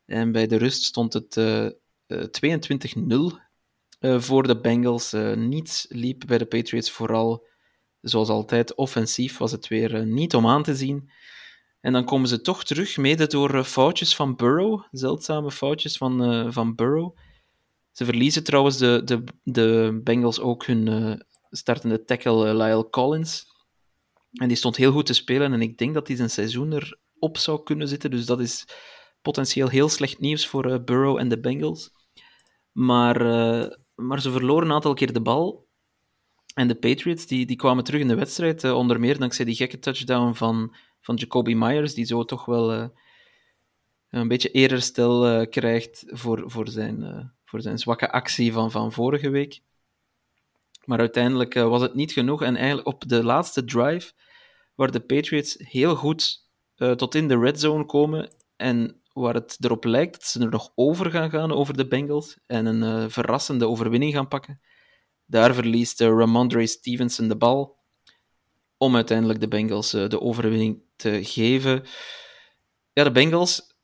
[0.07, 1.41] En bij de rust stond het
[2.07, 3.39] 22-0
[4.01, 5.13] voor de Bengals.
[5.37, 7.47] niets liep bij de Patriots, vooral
[8.01, 11.11] zoals altijd offensief was het weer niet om aan te zien.
[11.81, 16.75] En dan komen ze toch terug, mede door foutjes van Burrow, zeldzame foutjes van, van
[16.75, 17.17] Burrow.
[17.93, 23.47] Ze verliezen trouwens de, de, de Bengals ook hun startende tackle Lyle Collins.
[24.33, 27.39] En die stond heel goed te spelen en ik denk dat hij zijn seizoen erop
[27.39, 28.11] zou kunnen zitten.
[28.11, 28.67] Dus dat is
[29.23, 31.91] potentieel heel slecht nieuws voor uh, Burrow en de Bengals.
[32.73, 33.19] Maar,
[33.95, 35.67] maar ze verloren een aantal keer de bal.
[36.55, 39.79] En de Patriots die, die kwamen terug in de wedstrijd, onder meer dankzij die gekke
[39.79, 42.91] touchdown van, van Jacoby Myers, die zo toch wel
[44.09, 49.61] een beetje eerherstel krijgt voor, voor zijn voor zijn zwakke actie van, van vorige week.
[50.85, 52.43] Maar uiteindelijk uh, was het niet genoeg.
[52.43, 54.13] En eigenlijk op de laatste drive,
[54.75, 59.57] waar de Patriots heel goed uh, tot in de red zone komen en waar het
[59.61, 63.09] erop lijkt dat ze er nog over gaan gaan over de Bengals en een uh,
[63.09, 64.61] verrassende overwinning gaan pakken,
[65.25, 67.81] daar verliest Ramondre Stevenson de bal
[68.77, 71.85] om uiteindelijk de Bengals de overwinning te geven.
[72.93, 73.77] Ja, de Bengals,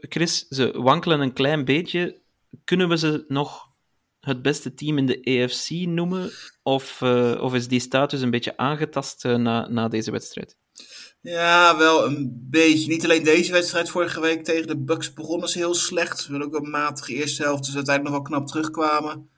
[0.00, 2.24] Chris, ze wankelen een klein beetje
[2.64, 3.68] kunnen we ze nog
[4.20, 6.30] het beste team in de EFC noemen?
[6.62, 10.58] Of, uh, of is die status een beetje aangetast uh, na, na deze wedstrijd?
[11.26, 12.88] Ja, wel een beetje.
[12.88, 16.20] Niet alleen deze wedstrijd vorige week tegen de Bucks begonnen ze heel slecht.
[16.20, 19.28] Ze hadden ook een matige eerste helft, dus uiteindelijk nog wel knap terugkwamen.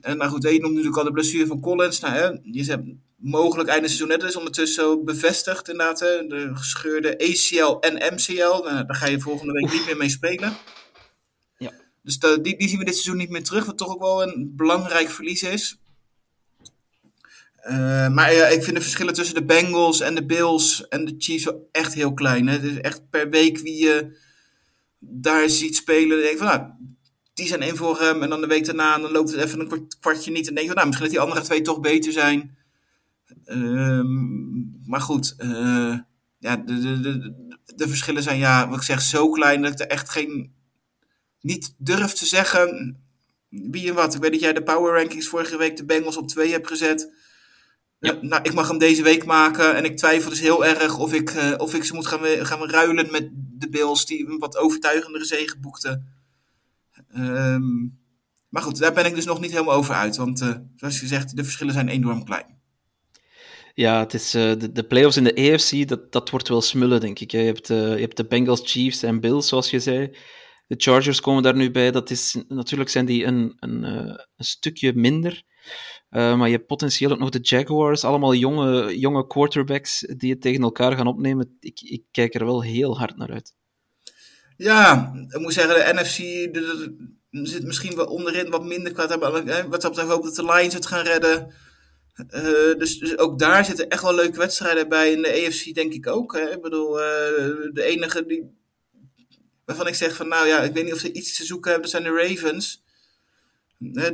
[0.00, 2.00] En nou goed, je noemt natuurlijk al de blessure van Collins.
[2.00, 6.00] Nou, hè, je hebt mogelijk einde seizoen net is ondertussen bevestigd inderdaad.
[6.00, 8.62] Hè, de gescheurde ACL en MCL.
[8.64, 10.56] Nou, daar ga je volgende week niet meer mee spelen.
[12.02, 14.52] Dus die, die zien we dit seizoen niet meer terug, wat toch ook wel een
[14.56, 15.78] belangrijk verlies is.
[17.64, 21.14] Uh, maar ja, ik vind de verschillen tussen de Bengals en de Bills en de
[21.18, 22.46] Chiefs echt heel klein.
[22.46, 22.58] Hè?
[22.58, 24.18] Is echt per week wie je
[24.98, 26.22] daar ziet spelen.
[26.22, 26.70] Denk van, nou,
[27.34, 28.22] die zijn één voor hem.
[28.22, 30.48] En dan de week daarna dan loopt het even een kwartje niet.
[30.48, 32.56] En denk je nou, misschien dat die andere twee toch beter zijn.
[33.46, 34.04] Uh,
[34.84, 35.98] maar goed, uh,
[36.38, 37.34] ja, de, de, de,
[37.76, 40.52] de, verschillen zijn, ja, wat ik zeg, zo klein dat ik er echt geen
[41.40, 42.98] niet durf te zeggen
[43.48, 44.14] wie en wat.
[44.14, 47.12] Ik weet dat jij de power rankings vorige week de Bengals op 2 hebt gezet.
[48.00, 48.18] Ja.
[48.20, 51.34] Nou, ik mag hem deze week maken en ik twijfel dus heel erg of ik,
[51.34, 55.24] uh, of ik ze moet gaan, gaan ruilen met de Bills die een wat overtuigendere
[55.24, 56.16] zege boekten.
[57.16, 57.98] Um,
[58.48, 61.36] maar goed, daar ben ik dus nog niet helemaal over uit, want uh, zoals gezegd,
[61.36, 62.56] de verschillen zijn enorm klein.
[63.74, 67.00] Ja, het is, uh, de, de playoffs in de AFC, dat, dat wordt wel smullen,
[67.00, 67.30] denk ik.
[67.30, 70.16] Je hebt, je hebt de Bengals, Chiefs en Bills, zoals je zei.
[70.66, 71.90] De Chargers komen daar nu bij.
[71.90, 75.42] Dat is, natuurlijk zijn die een, een, een stukje minder.
[76.10, 78.04] Uh, maar je hebt potentieel ook nog de Jaguars.
[78.04, 81.56] Allemaal jonge, jonge quarterbacks die het tegen elkaar gaan opnemen.
[81.60, 83.54] Ik, ik kijk er wel heel hard naar uit.
[84.56, 86.16] Ja, ik moet zeggen, de NFC
[87.30, 89.18] zit misschien wel onderin wat minder qua
[89.68, 91.54] Wat dat betreft hoop dat de Lions het gaan redden.
[92.30, 95.12] Uh, dus, dus, ook daar zitten echt wel leuke wedstrijden bij.
[95.12, 96.32] In de AFC denk ik ook.
[96.32, 96.50] Hè.
[96.50, 98.56] Ik bedoel, de enige die
[99.64, 101.90] waarvan ik zeg van nou ja, ik weet niet of ze iets te zoeken hebben,
[101.90, 102.82] zijn de Ravens.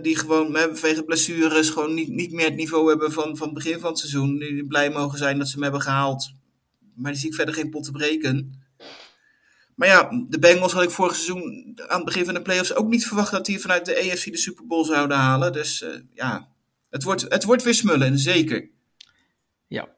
[0.03, 3.81] Die gewoon vanwege blessures gewoon niet, niet meer het niveau hebben van, van het begin
[3.81, 4.39] van het seizoen.
[4.39, 6.33] Die blij mogen zijn dat ze hem hebben gehaald.
[6.95, 8.63] Maar die zie ik verder geen pot te breken.
[9.75, 12.89] Maar ja, de Bengals had ik vorig seizoen aan het begin van de playoffs ook
[12.89, 15.53] niet verwacht dat die vanuit de AFC de Super Bowl zouden halen.
[15.53, 16.49] Dus uh, ja,
[16.91, 18.71] het wordt, het wordt weer smullen, zeker.
[19.67, 19.89] Ja.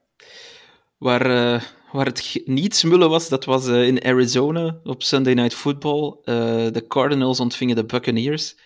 [0.99, 1.63] Waar, uh,
[1.93, 6.19] Waar het niet smullen was, dat was uh, in Arizona op Sunday Night Football.
[6.73, 8.57] De Cardinals ontvingen de Buccaneers.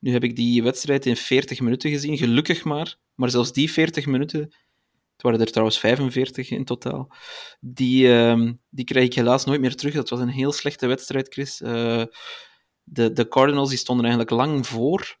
[0.00, 2.96] Nu heb ik die wedstrijd in 40 minuten gezien, gelukkig maar.
[3.14, 7.12] Maar zelfs die 40 minuten, het waren er trouwens 45 in totaal,
[7.60, 9.94] die, uh, die krijg ik helaas nooit meer terug.
[9.94, 11.60] Dat was een heel slechte wedstrijd, Chris.
[11.60, 12.04] Uh,
[12.82, 15.18] de, de Cardinals die stonden eigenlijk lang voor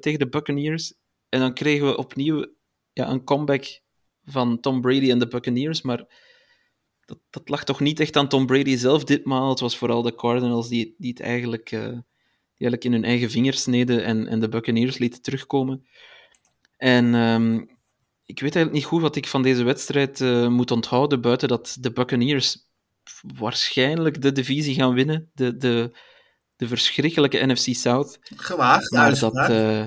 [0.00, 0.94] tegen de Buccaneers.
[1.28, 2.46] En dan kregen we opnieuw
[2.92, 3.80] ja, een comeback
[4.24, 6.06] van Tom Brady en de Buccaneers, maar
[7.04, 9.48] dat, dat lag toch niet echt aan Tom Brady zelf ditmaal.
[9.48, 12.02] Het was vooral de Cardinals die, die het eigenlijk, die
[12.62, 15.86] eigenlijk in hun eigen vingers sneden en, en de Buccaneers lieten terugkomen.
[16.76, 17.54] En um,
[18.24, 21.76] ik weet eigenlijk niet goed wat ik van deze wedstrijd uh, moet onthouden, buiten dat
[21.80, 22.58] de Buccaneers
[23.36, 25.30] waarschijnlijk de divisie gaan winnen.
[25.34, 25.96] De, de,
[26.56, 28.18] de verschrikkelijke NFC South.
[28.36, 29.86] Gewaagd, maar dat, uh,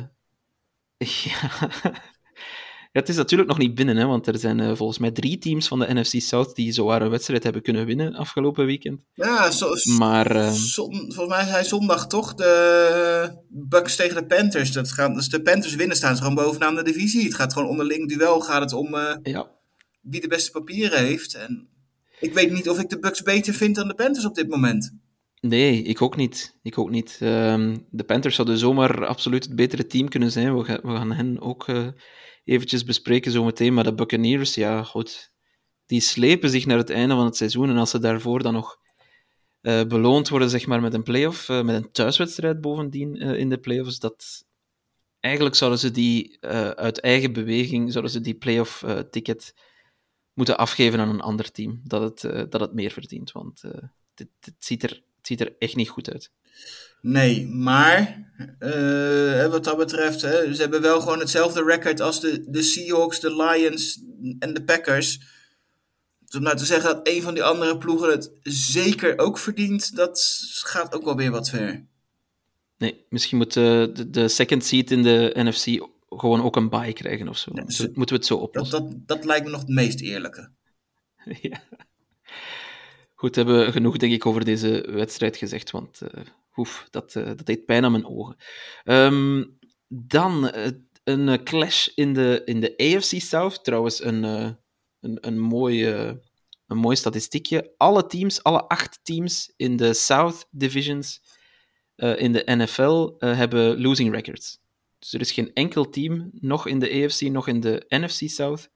[1.23, 1.49] ja,
[1.83, 2.13] Ja,
[2.99, 5.67] het is natuurlijk nog niet binnen, hè, want er zijn uh, volgens mij drie teams
[5.67, 9.05] van de NFC South die zowaar een wedstrijd hebben kunnen winnen afgelopen weekend.
[9.13, 14.71] Ja, zo, maar, uh, zon, volgens mij zei zondag toch de Bucks tegen de Panthers.
[14.71, 17.23] Dat gaat, dus de Panthers winnen staan ze gewoon bovenaan de divisie.
[17.23, 19.47] Het gaat gewoon onderling duel, gaat het om uh, ja.
[20.01, 21.33] wie de beste papieren heeft.
[21.33, 21.67] En
[22.19, 24.93] ik weet niet of ik de Bucks beter vind dan de Panthers op dit moment.
[25.39, 26.57] Nee, ik ook niet.
[26.63, 27.19] Ik ook niet.
[27.21, 30.57] Um, de Panthers zouden zomaar absoluut het betere team kunnen zijn.
[30.57, 31.67] We, gaan, we gaan hen ook
[32.45, 33.73] eventjes bespreken zometeen.
[33.73, 35.31] Maar de Buccaneers, ja, goed.
[35.85, 37.69] Die slepen zich naar het einde van het seizoen.
[37.69, 38.77] En als ze daarvoor dan nog
[39.61, 43.57] uh, beloond worden zeg maar, met een playoff, uh, met een thuiswedstrijd bovendien in de
[43.57, 44.45] playoffs, dat...
[45.19, 46.37] Eigenlijk zouden ze die
[46.75, 49.53] uit eigen beweging, zouden ze die playoff ticket
[50.33, 51.81] moeten afgeven aan een ander team.
[51.83, 53.31] Dat het, dat het meer verdient.
[53.31, 53.61] Want
[54.13, 54.27] dit
[54.59, 56.31] ziet er het ziet er echt niet goed uit.
[57.07, 58.25] Nee, maar
[58.59, 63.19] uh, wat dat betreft, hè, ze hebben wel gewoon hetzelfde record als de, de Seahawks,
[63.19, 64.01] de Lions
[64.39, 65.19] en de Packers.
[66.25, 69.95] Dus om nou te zeggen dat een van die andere ploegen het zeker ook verdient,
[69.95, 71.85] dat gaat ook wel weer wat ver.
[72.77, 76.93] Nee, misschien moet de, de, de second seed in de NFC gewoon ook een bye
[76.93, 77.51] krijgen of zo.
[77.53, 78.79] Ja, dus moeten we het zo oplossen.
[78.81, 80.49] Dat, dat, dat lijkt me nog het meest eerlijke.
[81.41, 81.61] ja.
[83.25, 86.23] Goed, hebben we genoeg, denk ik, over deze wedstrijd gezegd, want uh,
[86.55, 88.37] oef, dat, uh, dat deed pijn aan mijn ogen.
[88.83, 90.51] Um, dan
[91.03, 93.63] een clash in de, in de AFC South.
[93.63, 94.57] Trouwens, een, een,
[95.01, 95.85] een, mooi,
[96.67, 97.73] een mooi statistiekje.
[97.77, 101.21] Alle teams, alle acht teams in de South Divisions
[101.95, 104.59] in de NFL hebben losing records.
[104.99, 108.69] Dus er is geen enkel team, nog in de AFC, nog in de NFC South,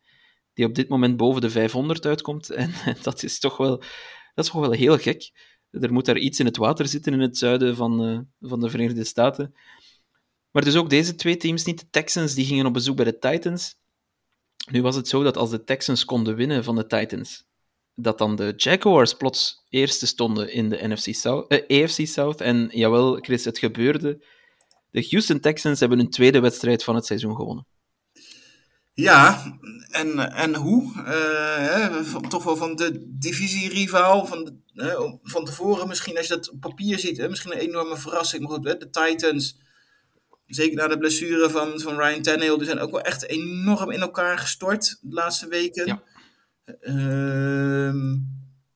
[0.54, 2.50] die op dit moment boven de 500 uitkomt.
[2.64, 3.84] En dat is toch wel
[4.40, 5.32] dat is gewoon wel heel gek.
[5.72, 8.70] Er moet daar iets in het water zitten in het zuiden van, uh, van de
[8.70, 9.54] Verenigde Staten.
[10.52, 11.80] Maar dus ook deze twee teams niet.
[11.80, 13.76] De Texans die gingen op bezoek bij de Titans.
[14.72, 17.46] Nu was het zo dat als de Texans konden winnen van de Titans,
[17.96, 22.42] dat dan de Jaguars plots eerste stonden in de NFC South, eh, South.
[22.42, 24.26] En jawel, Chris, het gebeurde.
[24.92, 27.66] De Houston Texans hebben hun tweede wedstrijd van het seizoen gewonnen.
[28.94, 29.44] Ja,
[29.90, 30.94] en, en hoe?
[31.08, 36.50] Uh, toch wel van de divisierivaal van, de, uh, van tevoren misschien, als je dat
[36.50, 38.42] op papier ziet, hè, misschien een enorme verrassing.
[38.42, 39.60] Maar goed, hè, de Titans,
[40.46, 44.02] zeker na de blessure van, van Ryan Tannehill, die zijn ook wel echt enorm in
[44.02, 45.86] elkaar gestort de laatste weken.
[45.86, 46.02] Ja.
[46.82, 47.94] Uh,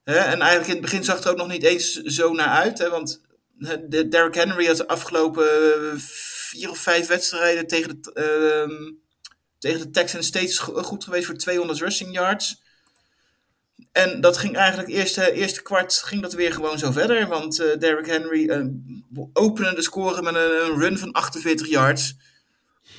[0.03, 2.47] hè, en eigenlijk in het begin zag het er ook nog niet eens zo naar
[2.47, 3.21] uit, hè, want
[3.87, 5.45] de Derrick Henry had de afgelopen
[5.99, 9.02] vier of vijf wedstrijden tegen de ehm,
[9.63, 12.61] tegen de Texans steeds goed geweest voor 200 rushing yards.
[13.91, 17.27] En dat ging eigenlijk eerste, eerste kwart ging dat weer gewoon zo verder.
[17.27, 18.65] Want uh, Derrick Henry uh,
[19.33, 22.13] opende de score met een, een, run van 48 yards.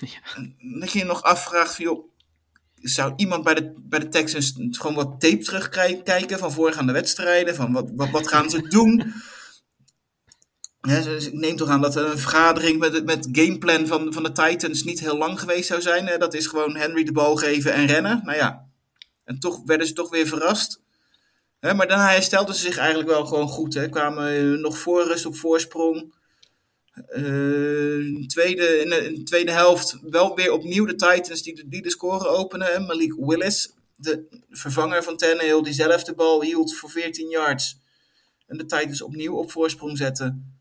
[0.00, 0.44] Ja.
[0.80, 2.08] Dat je je nog afvraagt van, joh,
[2.74, 7.54] zou iemand bij de, bij de Texans gewoon wat tape terugkijken van voorgaande wedstrijden?
[7.54, 9.14] Van wat, wat, wat gaan ze doen?
[10.84, 14.82] Dus ik neem toch aan dat een vergadering met het gameplan van, van de Titans
[14.82, 16.18] niet heel lang geweest zou zijn.
[16.18, 18.20] Dat is gewoon Henry de bal geven en rennen.
[18.24, 18.66] Nou ja,
[19.24, 20.80] en toch werden ze toch weer verrast.
[21.60, 23.74] maar daarna herstelden ze zich eigenlijk wel gewoon goed.
[23.74, 23.88] Hè.
[23.88, 26.14] Kwamen nog voor rust op voorsprong.
[27.16, 31.90] Uh, tweede, in, de, in de tweede helft wel weer opnieuw de Titans die de,
[31.90, 32.86] score openen.
[32.86, 37.78] Malik Willis, de vervanger van Tannehill, die zelf de bal hield voor 14 yards.
[38.46, 40.53] En de Titans opnieuw op voorsprong zetten.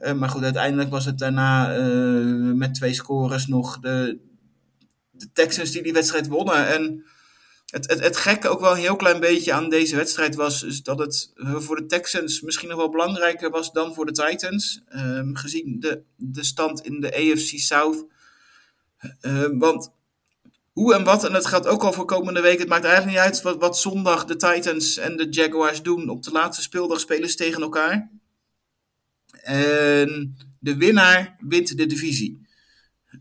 [0.00, 4.18] Uh, maar goed, uiteindelijk was het daarna uh, met twee scores nog de,
[5.10, 6.68] de Texans die die wedstrijd wonnen.
[6.68, 7.04] En
[7.66, 10.82] het, het, het gekke ook wel een heel klein beetje aan deze wedstrijd was is
[10.82, 14.82] dat het voor de Texans misschien nog wel belangrijker was dan voor de Titans.
[14.88, 18.04] Uh, gezien de, de stand in de AFC South.
[19.58, 19.90] want
[20.72, 22.58] hoe en wat, en dat gaat ook al voor komende week.
[22.58, 26.08] Het maakt eigenlijk niet uit wat, wat zondag de Titans en de Jaguars doen.
[26.08, 28.10] Op de laatste speeldag spelen ze tegen elkaar.
[29.42, 32.48] En de winnaar wint de divisie.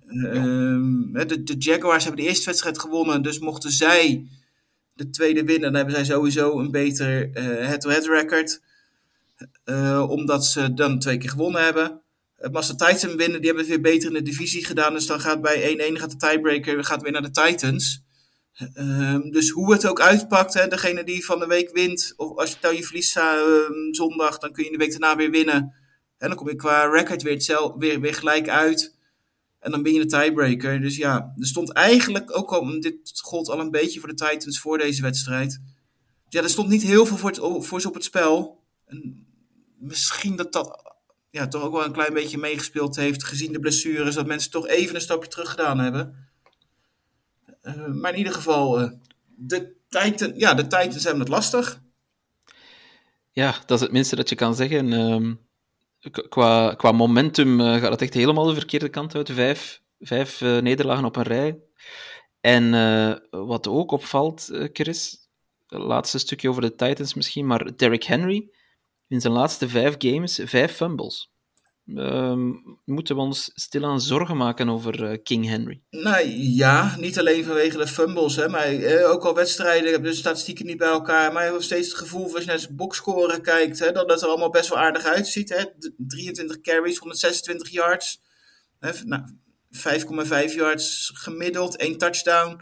[0.08, 4.28] Ehm, de, de, Jaguars hebben de eerste wedstrijd gewonnen, dus mochten zij
[4.94, 8.62] de tweede winnen, dan hebben zij sowieso een beter uh, head-to-head record.
[9.66, 12.02] Uh, omdat ze dan twee keer gewonnen hebben.
[12.40, 14.94] Maar als de Titans winnen, die hebben het weer beter in de divisie gedaan.
[14.94, 18.04] Dus dan gaat bij 1-1 gaat de tiebreaker gaat weer naar de Titans.
[18.74, 22.50] Um, dus hoe het ook uitpakt, hè, degene die van de week wint, of als
[22.50, 23.20] je, tel je verliest
[23.92, 25.74] zondag, dan kun je de week daarna weer winnen.
[26.20, 28.98] En dan kom je qua record weer, weer, weer gelijk uit.
[29.60, 30.82] En dan ben je de tiebreaker.
[30.82, 34.60] Dus ja, er stond eigenlijk ook al, dit gold al een beetje voor de Titans
[34.60, 35.50] voor deze wedstrijd.
[35.50, 38.64] Dus ja, er stond niet heel veel voor, voor ze op het spel.
[38.86, 39.28] En
[39.78, 40.96] misschien dat dat
[41.30, 44.68] ja, toch ook wel een klein beetje meegespeeld heeft, gezien de blessures, dat mensen toch
[44.68, 46.28] even een stapje terug gedaan hebben.
[47.64, 48.92] Uh, maar in ieder geval, uh,
[49.36, 51.82] de, Titan, ja, de Titans hebben het lastig.
[53.32, 54.92] Ja, dat is het minste dat je kan zeggen.
[54.92, 55.36] Uh,
[56.30, 59.32] qua, qua momentum uh, gaat het echt helemaal de verkeerde kant uit.
[59.32, 61.60] Vijf, vijf nederlagen op een rij.
[62.42, 62.72] En
[63.30, 65.30] wat ook opvalt, Chris,
[65.68, 68.50] laatste stukje over de Titans misschien, maar Derrick Henry
[69.08, 71.32] in zijn laatste vijf games vijf fumbles.
[71.96, 72.52] Uh,
[72.86, 75.82] moeten we ons stilaan zorgen maken over uh, King Henry?
[75.90, 80.04] Nou ja, niet alleen vanwege de fumbles, hè, maar uh, ook al wedstrijden, ik heb
[80.04, 82.76] de statistieken niet bij elkaar, maar je hebt steeds het gevoel, als je naar zijn
[82.76, 85.50] boxscoren kijkt, hè, dat het er allemaal best wel aardig uitziet.
[85.50, 85.64] Hè.
[85.98, 88.22] 23 carries, 126 yards,
[89.06, 89.24] nou,
[89.72, 92.62] 5,5 yards gemiddeld, één touchdown.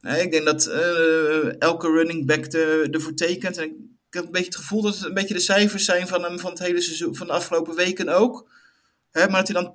[0.00, 3.56] ik denk dat uh, elke running back ervoor tekent.
[3.56, 3.72] En ik
[4.14, 6.50] heb een beetje het gevoel dat het een beetje de cijfers zijn van hem van
[6.50, 8.48] het hele seizoen, van de afgelopen weken ook.
[9.12, 9.74] Maar dat hij dan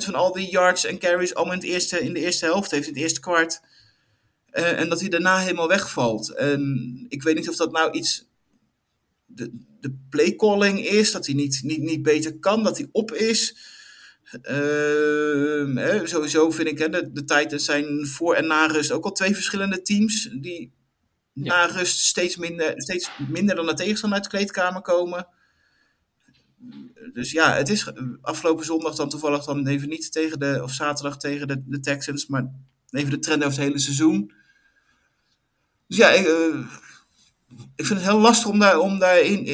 [0.00, 2.70] 85% van al die yards en carries allemaal in, het eerste, in de eerste helft
[2.70, 3.60] heeft, in het eerste kwart.
[4.52, 6.34] Uh, en dat hij daarna helemaal wegvalt.
[6.34, 8.28] En ik weet niet of dat nou iets.
[9.26, 13.56] De, de playcalling is, dat hij niet, niet, niet beter kan, dat hij op is.
[14.50, 19.34] Uh, sowieso vind ik, de, de Titans zijn voor en na rust ook al twee
[19.34, 20.28] verschillende teams.
[20.32, 20.72] Die
[21.40, 25.28] na rust steeds minder, steeds minder dan de tegenstander uit de kleedkamer komen.
[27.12, 31.18] Dus ja, het is afgelopen zondag dan toevallig dan even niet tegen de, of zaterdag
[31.18, 32.50] tegen de, de Texans, maar
[32.90, 34.32] even de trend over het hele seizoen.
[35.86, 36.66] Dus ja, ik, uh,
[37.76, 39.46] ik vind het heel lastig om daar, om daar in,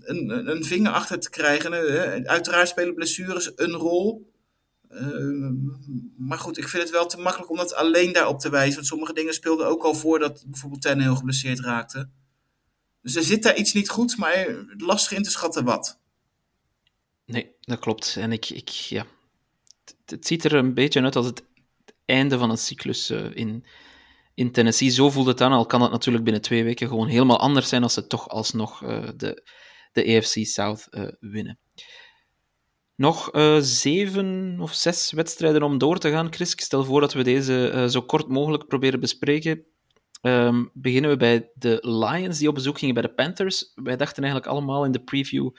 [0.00, 1.72] een, een vinger achter te krijgen.
[1.72, 4.29] Uh, uiteraard spelen blessures een rol.
[4.90, 5.50] Uh,
[6.16, 8.74] maar goed, ik vind het wel te makkelijk om dat alleen daarop te wijzen.
[8.74, 12.08] Want sommige dingen speelden ook al voordat bijvoorbeeld Ten heel geblesseerd raakte.
[13.02, 16.00] Dus er zit daar iets niet goed, maar lastig in te schatten wat.
[17.24, 18.16] Nee, dat klopt.
[18.16, 19.06] En ik, ik ja.
[20.06, 21.44] Het, ziet er een beetje uit als het
[22.04, 23.66] einde van een cyclus uh, in,
[24.34, 24.90] in Tennessee.
[24.90, 27.82] Zo voelt het aan, al kan het natuurlijk binnen twee weken gewoon helemaal anders zijn
[27.82, 29.50] als ze toch alsnog uh, de,
[29.92, 30.88] de AFC South
[31.20, 31.58] winnen.
[33.00, 36.52] Nog uh, zeven of zes wedstrijden om door te gaan, Chris.
[36.52, 39.64] Ik stel voor dat we deze uh, zo kort mogelijk proberen bespreken.
[40.22, 43.72] Um, beginnen we bij de Lions, die op bezoek gingen bij de Panthers.
[43.74, 45.50] Wij dachten eigenlijk allemaal in de preview...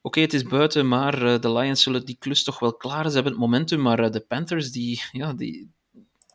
[0.00, 3.08] Oké, het is buiten, maar uh, de Lions zullen die klus toch wel klaren.
[3.08, 5.70] Ze hebben het momentum, maar de Panthers, die, ja, die,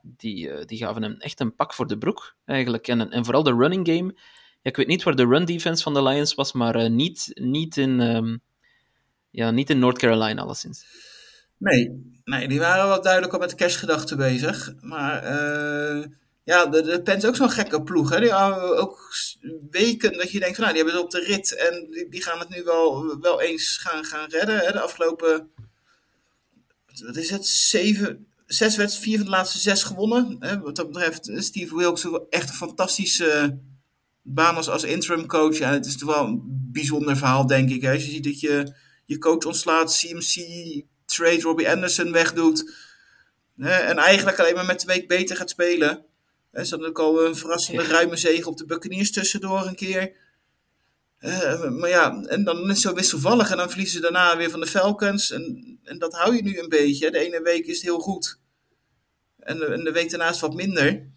[0.01, 2.88] die, die gaven hem echt een pak voor de broek, eigenlijk.
[2.88, 4.15] En, en vooral de running game.
[4.61, 7.99] Ik weet niet waar de run defense van de Lions was, maar niet, niet in...
[7.99, 8.41] Um,
[9.34, 10.86] ja, niet in North Carolina alleszins.
[11.58, 13.58] Nee, nee die waren wel duidelijk al met
[14.08, 14.74] de bezig.
[14.82, 16.06] Maar uh,
[16.44, 18.10] ja, de, de Pens ook zo'n gekke ploeg.
[18.10, 18.20] Hè?
[18.20, 19.14] Die hebben ook
[19.70, 21.56] weken dat je denkt van nou, die hebben het op de rit.
[21.56, 24.58] En die, die gaan het nu wel, wel eens gaan, gaan redden.
[24.58, 24.72] Hè?
[24.72, 25.50] De afgelopen,
[27.06, 30.36] wat is het, zeven, zes wedstrijden, vier van de laatste zes gewonnen.
[30.40, 30.60] Hè?
[30.60, 33.60] Wat dat betreft, Steve Wilkes echt een fantastische
[34.22, 35.60] baan als, als interim coach.
[35.60, 37.82] Het is toch wel een bijzonder verhaal, denk ik.
[37.82, 38.76] Je ziet dat je
[39.14, 40.36] je coach ontslaat, CMC,
[41.05, 42.74] trade Robbie Anderson wegdoet.
[43.57, 46.05] Hè, en eigenlijk alleen maar met de week beter gaat spelen.
[46.51, 50.14] Hè, ze hadden ook al een verrassende ruime zege op de Buccaneers tussendoor een keer.
[51.20, 53.51] Uh, maar ja, en dan is het zo wisselvallig.
[53.51, 55.32] En dan verliezen ze daarna weer van de Falcons.
[55.32, 57.11] En, en dat hou je nu een beetje.
[57.11, 58.39] De ene week is het heel goed.
[59.39, 61.07] En de, en de week daarnaast wat minder.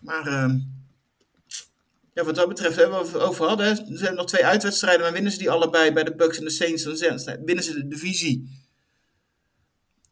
[0.00, 0.54] Maar uh,
[2.14, 3.66] ja, wat dat betreft hebben we het over hadden.
[3.66, 6.50] Er zijn nog twee uitwedstrijden, maar winnen ze die allebei bij de Bucks en de
[6.50, 8.60] Saints, dan winnen ze de divisie.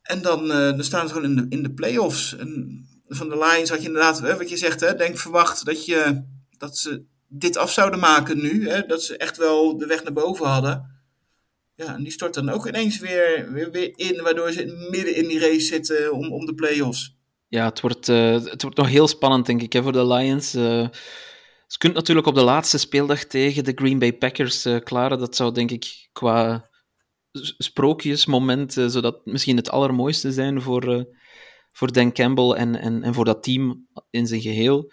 [0.03, 2.37] En dan, uh, dan staan ze gewoon in de, in de playoffs.
[2.37, 5.85] En van de Lions had je inderdaad, hè, wat je zegt, hè, denk verwacht dat,
[5.85, 6.25] je,
[6.59, 8.69] dat ze dit af zouden maken nu.
[8.69, 10.99] Hè, dat ze echt wel de weg naar boven hadden.
[11.75, 15.29] Ja, en die stort dan ook ineens weer, weer, weer in, waardoor ze midden in
[15.29, 17.17] die race zitten om, om de playoffs.
[17.49, 20.55] Ja, het wordt, uh, het wordt nog heel spannend, denk ik, hè, voor de Lions.
[20.55, 20.89] Uh
[21.71, 25.19] ze kunt natuurlijk op de laatste speeldag tegen de Green Bay Packers uh, klaren.
[25.19, 26.69] Dat zou denk ik qua
[27.59, 31.03] sprookjesmoment, uh, zodat misschien het allermooiste zijn voor, uh,
[31.73, 34.93] voor Dan Campbell en, en, en voor dat team in zijn geheel.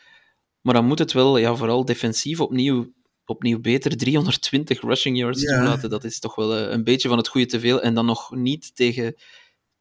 [0.61, 2.93] Maar dan moet het wel ja, vooral defensief opnieuw,
[3.25, 5.57] opnieuw beter 320 rushing yards ja.
[5.57, 5.89] toelaten.
[5.89, 7.82] Dat is toch wel een beetje van het goede te veel.
[7.82, 9.15] En dan nog niet tegen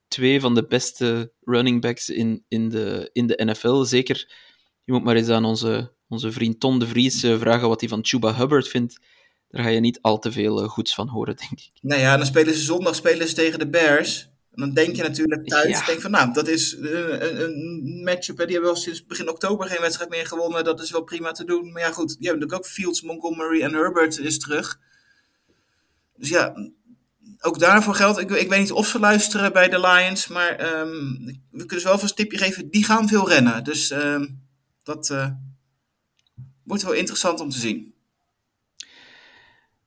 [0.08, 3.82] twee van de beste running backs in, in, de, in de NFL.
[3.82, 4.32] Zeker,
[4.84, 7.88] je moet maar eens aan onze onze vriend Ton de Vries uh, vragen wat hij
[7.88, 9.00] van Chuba Hubbard vindt.
[9.48, 11.70] Daar ga je niet al te veel uh, goeds van horen, denk ik.
[11.80, 14.30] Nou ja, dan spelen ze zondag spelen ze tegen de Bears.
[14.52, 15.86] En dan denk je natuurlijk thuis, ja.
[15.86, 18.38] denk van nou, dat is een, een matchup.
[18.38, 18.44] Hè.
[18.44, 20.64] Die hebben wel sinds begin oktober geen wedstrijd meer gewonnen.
[20.64, 21.72] Dat is wel prima te doen.
[21.72, 24.78] Maar ja, goed, die hebben natuurlijk ook Fields, Montgomery en Herbert is terug.
[26.16, 26.54] Dus ja,
[27.40, 31.14] ook daarvoor geldt, ik, ik weet niet of ze luisteren bij de Lions, maar ehm,
[31.50, 33.64] we kunnen ze wel vast een tipje geven, die gaan veel rennen.
[33.64, 34.26] Dus ehm,
[34.82, 35.30] dat uh,
[36.66, 37.94] wordt wel interessant om te zien.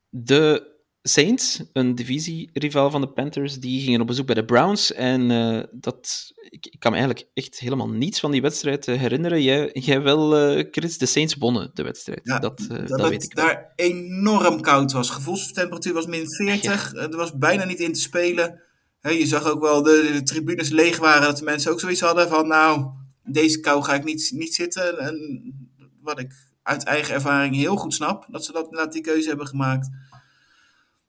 [0.09, 4.93] De Saints, een divisierivaal van de Panthers, die gingen op bezoek bij de Browns.
[4.93, 8.99] En uh, dat, ik, ik, kan me eigenlijk echt helemaal niets van die wedstrijd uh,
[8.99, 9.41] herinneren.
[9.41, 12.19] Jij, jij wel, uh, Chris, de Saints wonnen de wedstrijd.
[12.23, 13.45] Ja, dat, dat, dat weet ik wel.
[13.45, 15.09] daar enorm koud was.
[15.09, 16.93] Gevoelstemperatuur was min 40.
[16.93, 16.99] Ja.
[16.99, 18.61] Er was bijna niet in te spelen.
[18.99, 22.01] He, je zag ook wel de, de tribunes leeg waren, dat de mensen ook zoiets
[22.01, 22.85] hadden van, nou,
[23.23, 24.97] deze kou ga ik niet, niet zitten.
[24.99, 25.53] En
[26.01, 29.47] wat ik uit eigen ervaring heel goed snap, dat ze dat, inderdaad die keuze hebben
[29.47, 29.89] gemaakt.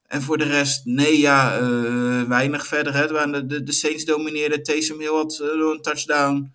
[0.07, 2.95] En voor de rest, nee, ja, uh, weinig verder.
[2.95, 3.47] Hè.
[3.47, 4.63] De, de, Saints domineerden.
[4.63, 6.53] Taysom Hill had uh, een touchdown.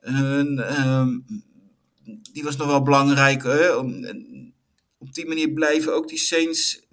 [0.00, 1.24] En, um,
[2.32, 3.42] die was nog wel belangrijk.
[3.42, 3.74] Hè.
[4.98, 6.86] op die manier blijven ook die Saints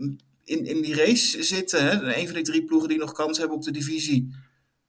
[0.43, 1.83] in, in die race zitten.
[1.83, 2.15] Hè.
[2.15, 4.35] Een van die drie ploegen die nog kans hebben op de divisie.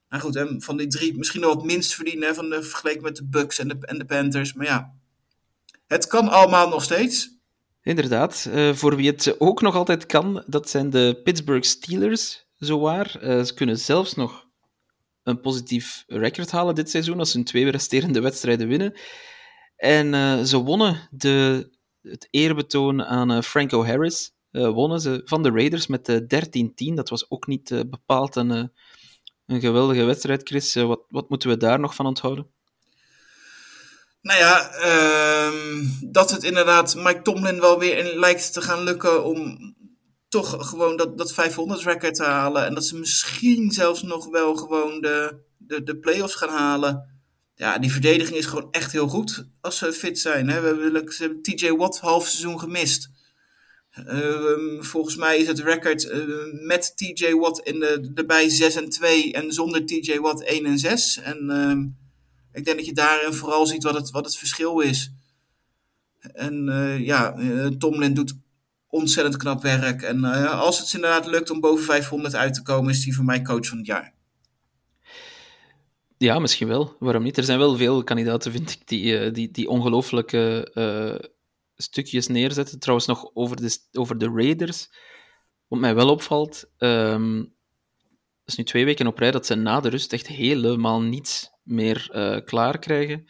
[0.09, 2.29] Nou goed, van die drie misschien nog wat minst verdienen.
[2.29, 4.53] Hè, van de, vergeleken met de Bucks en de, en de Panthers.
[4.53, 4.93] Maar ja,
[5.89, 7.37] het kan allemaal nog steeds.
[7.83, 8.49] Inderdaad.
[8.49, 13.19] Uh, voor wie het ook nog altijd kan, dat zijn de Pittsburgh Steelers, zowaar.
[13.23, 14.47] Uh, ze kunnen zelfs nog
[15.23, 18.99] een positief record halen dit seizoen als ze hun twee resterende wedstrijden winnen.
[19.77, 21.69] En uh, ze wonnen de,
[22.03, 24.33] het eerbetoon aan Franco Harris.
[24.51, 26.23] wonnen ze van de Raiders met
[26.91, 26.95] 13-10.
[26.95, 28.73] Dat was ook niet bepaald een,
[29.47, 30.75] een geweldige wedstrijd, Chris.
[30.75, 32.47] wat, wat moeten we daar nog van onthouden?
[34.21, 39.59] Nou ja, uh, dat het inderdaad Mike Tomlin wel weer lijkt te gaan lukken om
[40.29, 42.65] toch gewoon dat, dat 500 record te halen.
[42.65, 47.17] En dat ze misschien zelfs nog wel gewoon de, de, de playoffs gaan halen.
[47.55, 50.49] Ja, die verdediging is gewoon echt heel goed als ze fit zijn.
[50.49, 50.61] Hè.
[50.61, 53.11] We hebben, hebben TJ Watt half seizoen gemist.
[54.07, 56.25] Uh, volgens mij is het record uh,
[56.67, 60.79] met TJ Watt in de, erbij 6 en 2 en zonder TJ Watt 1 en
[60.79, 61.19] 6.
[61.19, 61.87] En ehm,
[62.59, 65.13] ik denk dat je daarin vooral ziet wat het, wat het verschil is.
[66.19, 68.35] En uh, ja, uh, Tomlin doet
[68.89, 70.03] ontzettend knap werk.
[70.03, 73.25] En uh, als het inderdaad lukt om boven 500 uit te komen, is hij voor
[73.25, 74.15] mij coach van het jaar.
[76.17, 76.97] Ja, misschien wel.
[76.99, 77.37] Waarom niet?
[77.37, 80.73] Er zijn wel veel kandidaten, vind ik, die, die, die ongelooflijke
[81.77, 82.79] stukjes neerzetten.
[82.79, 84.89] Trouwens, nog over de, over de Raiders.
[85.69, 87.55] Wat mij wel opvalt, um,
[88.45, 92.11] is nu twee weken op rij dat ze na de rust echt helemaal niets meer
[92.13, 93.29] uh, klaar krijgen.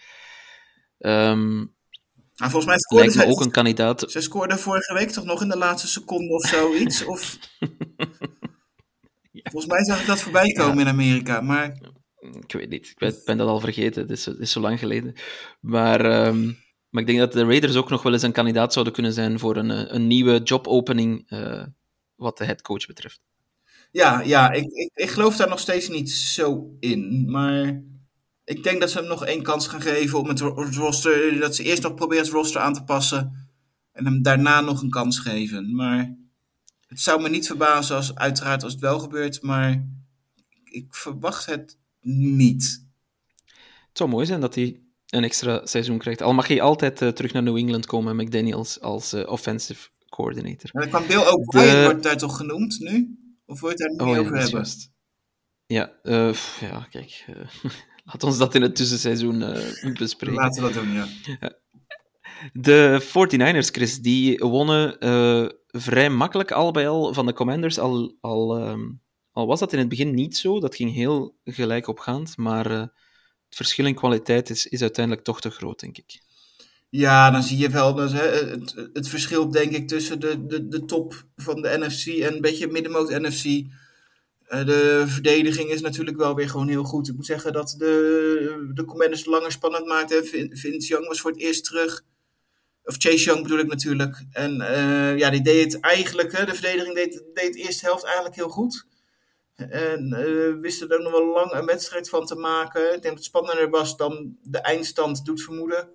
[0.99, 1.75] Um,
[2.35, 4.11] ah, volgens mij scoorde lijkt me ook een kandidaat.
[4.11, 7.05] Ze scoorde vorige week toch nog in de laatste seconde of zoiets?
[7.05, 7.39] of...
[9.31, 9.51] ja.
[9.51, 10.81] Volgens mij zag ik dat voorbij komen ja.
[10.81, 11.97] in Amerika, maar...
[12.21, 15.15] Ik weet niet, ik ben dat al vergeten, het is, het is zo lang geleden.
[15.61, 16.59] Maar, um,
[16.89, 19.39] maar ik denk dat de Raiders ook nog wel eens een kandidaat zouden kunnen zijn
[19.39, 21.65] voor een, een nieuwe jobopening uh,
[22.15, 23.21] wat de headcoach betreft.
[23.91, 27.83] Ja, ja ik, ik, ik geloof daar nog steeds niet zo in, maar
[28.49, 31.39] ik denk dat ze hem nog één kans gaan geven om het roster.
[31.39, 33.49] Dat ze eerst nog proberen het roster aan te passen.
[33.93, 35.75] En hem daarna nog een kans geven.
[35.75, 36.17] Maar
[36.87, 39.43] het zou me niet verbazen als uiteraard als het wel gebeurt.
[39.43, 39.85] Maar
[40.65, 42.87] ik verwacht het niet.
[43.89, 46.23] Het zou mooi zijn dat hij een extra seizoen krijgt.
[46.23, 50.71] Al mag hij altijd uh, terug naar New England komen, McDaniels als uh, offensive coordinator.
[50.73, 51.83] Dan kan Bill ook de...
[51.85, 53.19] wordt daar toch genoemd nu?
[53.47, 54.51] Of wordt daar niet oh, over ja, hebben?
[54.51, 54.91] Juist.
[55.67, 57.25] Ja, uh, ja, kijk.
[58.09, 60.35] Laat ons dat in het tussenseizoen uh, bespreken.
[60.35, 61.07] Laten we dat doen, ja.
[62.53, 67.79] De 49ers, Chris, die wonnen uh, vrij makkelijk al bij al van de Commanders.
[67.79, 69.01] Al, al, um,
[69.33, 72.81] al was dat in het begin niet zo, dat ging heel gelijk opgaand, maar uh,
[72.81, 76.21] het verschil in kwaliteit is, is uiteindelijk toch te groot, denk ik.
[76.89, 80.69] Ja, dan zie je wel dus, hè, het, het verschil, denk ik, tussen de, de,
[80.69, 83.65] de top van de NFC en een beetje middenmoot NFC eh,
[84.49, 87.09] de verdediging is natuurlijk wel weer gewoon heel goed.
[87.09, 90.27] Ik moet zeggen dat de, de Commanders langer spannend maakten.
[90.57, 92.05] Vince Young was voor het eerst terug.
[92.85, 94.25] Of Chase Young bedoel ik natuurlijk.
[94.31, 98.35] En uh, ja, die deed het eigenlijk, de verdediging deed, deed de eerste helft eigenlijk
[98.35, 98.87] heel goed.
[99.55, 102.83] En uh, wisten er nog wel lang een wedstrijd van te maken.
[102.83, 105.89] Ik denk dat het spannender was dan de eindstand doet vermoeden.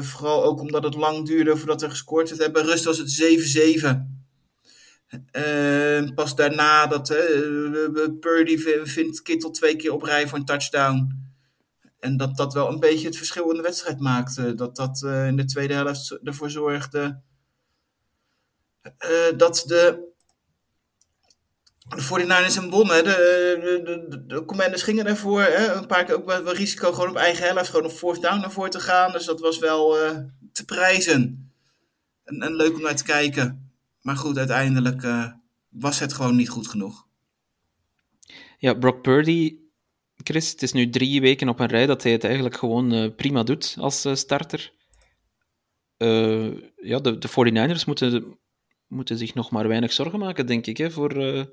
[0.00, 2.52] Vooral ook omdat het lang duurde voordat er gescoord werd.
[2.52, 3.22] Bij rust was het
[3.82, 4.15] 7-7.
[5.32, 7.08] Uh, pas daarna dat
[8.20, 11.24] Purdy vindt Kittel twee keer op rij voor een touchdown.
[12.00, 14.54] En dat dat wel een beetje het verschil in de wedstrijd maakte.
[14.54, 17.20] Dat dat uh, in de tweede helft ervoor zorgde
[19.36, 20.12] dat de,
[21.88, 23.04] de 49ers hem wonnen.
[23.04, 25.06] De, de, de, de commanders gingen.
[25.06, 27.70] Hè, een paar keer ook wel, risico gewoon op eigen helft.
[27.70, 29.12] Gewoon op fourth down naar voren te gaan.
[29.12, 29.96] Dus dat was wel
[30.52, 31.50] te prijzen.
[32.24, 33.65] En, en leuk om naar te kijken.
[34.06, 35.32] Maar goed, uiteindelijk uh,
[35.68, 37.06] was het gewoon niet goed genoeg.
[38.58, 39.58] Ja, Brock Purdy,
[40.16, 43.14] Chris, het is nu drie weken op een rij dat hij het eigenlijk gewoon uh,
[43.16, 44.72] prima doet als uh, starter.
[45.98, 48.38] Uh, ja, de, de 49ers moeten,
[48.86, 51.46] moeten zich nog maar weinig zorgen maken, denk ik, hè, voor,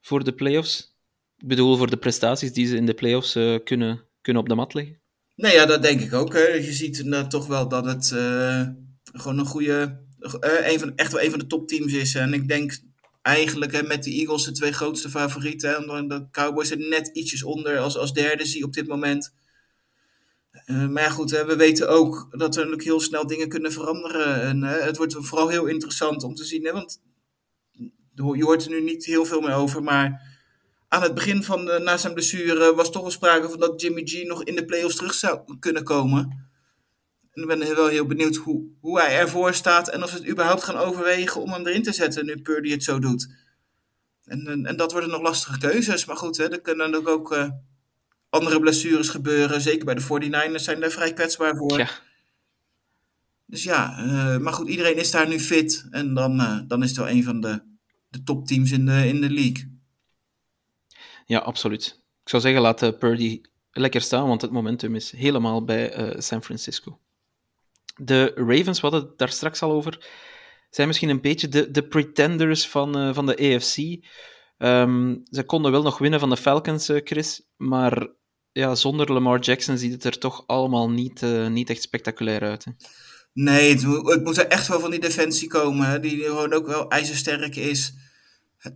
[0.00, 0.96] voor de playoffs.
[1.36, 3.32] Ik bedoel, voor de prestaties die ze in de playoffs
[3.64, 5.00] kunnen, kunnen op de mat leggen.
[5.34, 6.32] Nee, ja, dat denk ik ook.
[6.32, 6.46] Hè.
[6.46, 8.66] Je ziet uh, toch wel dat het uh,
[9.12, 12.14] gewoon een goede, uh, een van, echt wel een van de topteams is.
[12.14, 12.78] En ik denk
[13.22, 15.88] eigenlijk hè, met de Eagles de twee grootste favorieten.
[15.88, 19.34] En de Cowboys er net ietsjes onder als, als derde zie op dit moment.
[20.66, 24.42] maar ja, goed, hè, we weten ook dat er natuurlijk heel snel dingen kunnen veranderen.
[24.42, 26.64] En het wordt vooral heel interessant om te zien.
[26.64, 27.00] Hè, want
[28.14, 30.32] je hoort er nu niet heel veel meer over, maar
[30.88, 34.02] aan het begin van de, na zijn blessure was toch wel sprake van dat Jimmy
[34.04, 36.48] G nog in de playoffs terug zou kunnen komen.
[37.34, 40.28] En ik ben wel heel benieuwd hoe, hoe hij ervoor staat en of ze het
[40.28, 43.28] überhaupt gaan overwegen om hem erin te zetten nu Purdy het zo doet.
[44.24, 46.04] En, en, en dat worden nog lastige keuzes.
[46.04, 47.50] Maar goed, hè, er kunnen ook, ook uh,
[48.28, 49.60] andere blessures gebeuren.
[49.60, 51.78] Zeker bij de 49ers zijn daar vrij kwetsbaar voor.
[51.78, 51.88] Ja.
[53.46, 55.86] Dus ja, uh, maar goed, iedereen is daar nu fit.
[55.90, 57.62] En dan, uh, dan is het wel een van de,
[58.08, 59.72] de topteams in de, in de league.
[61.26, 62.02] Ja, absoluut.
[62.22, 66.98] Ik zou zeggen, laat Purdy lekker staan, want het momentum is helemaal bij San Francisco.
[67.94, 70.06] De Ravens, we hadden het daar straks al over,
[70.70, 73.52] zijn misschien een beetje de, de pretenders van, uh, van de.
[73.52, 74.00] Um,
[74.58, 78.08] ehm, ze konden wel nog winnen van de Falcons, Chris, maar
[78.52, 82.64] ja, zonder Lamar Jackson ziet het er toch allemaal niet, niet echt spectaculair uit.
[82.64, 82.70] Hè?
[83.32, 87.56] Nee, het, moet er echt wel van die defensie komen, die gewoon ook wel ijzersterk
[87.56, 87.94] is.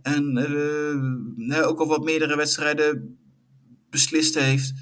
[0.01, 0.37] En
[1.63, 3.17] ook al wat meerdere wedstrijden
[3.89, 4.73] beslist heeft.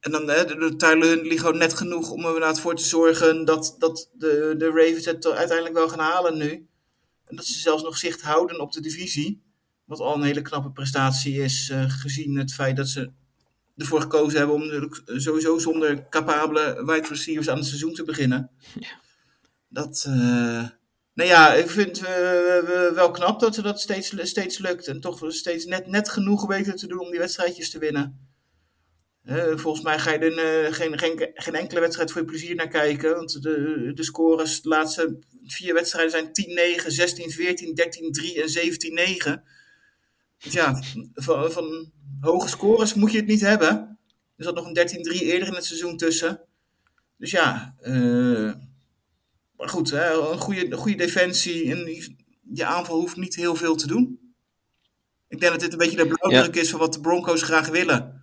[0.00, 3.76] En dan de Tyler Huntley gewoon net genoeg om er inderdaad voor te zorgen dat,
[3.78, 6.68] dat de, de Ravens het uiteindelijk wel gaan halen nu.
[7.24, 9.42] En dat ze zelfs nog zicht houden op de divisie.
[9.84, 13.10] Wat al een hele knappe prestatie is, uh, gezien het feit dat ze
[13.76, 18.50] ervoor gekozen hebben om sowieso zonder capabele wide receivers aan het seizoen te beginnen.
[18.80, 19.00] Ja.
[19.68, 20.68] Dat, uh,
[21.14, 24.86] nou ja, ik vind het uh, wel knap dat ze dat steeds, steeds lukt.
[24.86, 28.29] En toch steeds net, net genoeg weten te doen om die wedstrijdjes te winnen.
[29.30, 32.54] Uh, volgens mij ga je er uh, geen, geen, geen enkele wedstrijd voor je plezier
[32.54, 33.14] naar kijken.
[33.14, 39.42] Want de, de scores, de laatste vier wedstrijden zijn 10-9, 16-14, 13-3 en 17-9.
[40.38, 40.82] Dus ja,
[41.14, 43.98] van, van, hoge scores moet je het niet hebben.
[44.36, 46.40] Er zat nog een 13-3 eerder in het seizoen tussen.
[47.16, 48.52] Dus ja, uh,
[49.56, 51.86] maar goed, hè, een, goede, een goede defensie en
[52.52, 54.34] je aanval hoeft niet heel veel te doen.
[55.28, 56.60] Ik denk dat dit een beetje de blauwdruk ja.
[56.60, 58.19] is van wat de Broncos graag willen.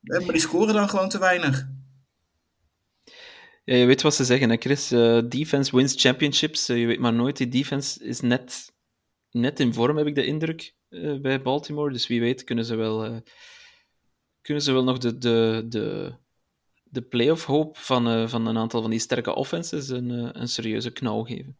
[0.00, 1.68] Maar die scoren dan gewoon te weinig.
[3.64, 4.92] Ja, je weet wat ze zeggen, hè, Chris.
[4.92, 6.70] Uh, defense wins championships.
[6.70, 8.72] Uh, je weet maar nooit, die defense is net,
[9.30, 11.92] net in vorm, heb ik de indruk, uh, bij Baltimore.
[11.92, 13.22] Dus wie weet kunnen ze wel,
[14.40, 16.14] kunnen ze wel nog de, de, de,
[16.84, 21.22] de playoff hoop van, van een aantal van die sterke offenses een, een serieuze knauw
[21.22, 21.58] geven.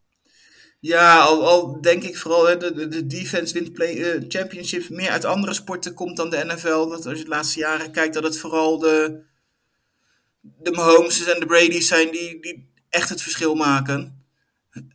[0.81, 5.09] Ja, al, al denk ik vooral hè, de, de defense wint play, uh, championships meer
[5.09, 6.87] uit andere sporten komt dan de NFL.
[6.87, 9.21] Dat als je de laatste jaren kijkt, dat het vooral de,
[10.41, 14.25] de Mahomes en de Brady's zijn die, die echt het verschil maken.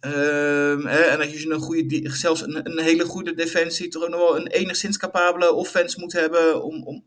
[0.00, 4.20] Um, hè, en dat je een goede, zelfs een, een, hele goede defensie, toch nog
[4.20, 7.04] wel een enigszins capabele offense moet hebben om, om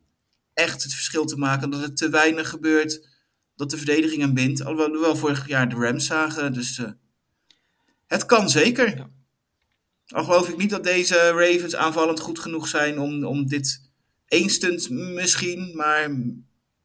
[0.54, 1.70] echt het verschil te maken.
[1.70, 3.08] Dat het te weinig gebeurt
[3.56, 4.64] dat de verdediging hem bindt.
[4.64, 6.54] Alhoewel we vorig jaar de Rams zagen.
[6.54, 6.90] Dus uh,
[8.10, 8.98] het kan zeker.
[8.98, 9.10] Ja.
[10.08, 13.82] Al geloof ik niet dat deze Ravens aanvallend goed genoeg zijn om, om dit
[14.28, 16.12] één stunt misschien, maar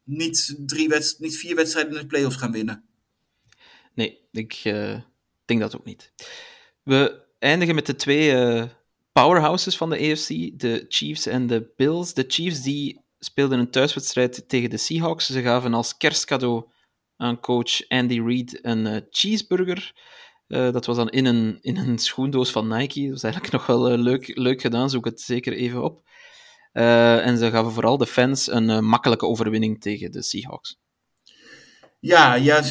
[0.03, 2.83] niet, drie wedst niet vier wedstrijden in de playoffs gaan winnen.
[3.93, 4.99] Nee, ik uh,
[5.45, 6.11] denk dat ook niet.
[6.83, 8.63] We eindigen met de twee uh,
[9.11, 12.13] powerhouses van de AFC, de Chiefs en de Bills.
[12.13, 15.25] De Chiefs die speelden een thuiswedstrijd tegen de Seahawks.
[15.25, 16.65] Ze gaven als kerstcadeau
[17.17, 19.93] aan coach Andy Reid een uh, cheeseburger.
[20.47, 23.01] Uh, dat was dan in een, in een schoendoos van Nike.
[23.01, 26.03] Dat was eigenlijk nog wel uh, leuk, leuk gedaan, zoek het zeker even op.
[26.71, 30.79] en ze gaven vooral de fans een makkelijke overwinning tegen de Seahawks.
[31.99, 32.63] Ja, ja,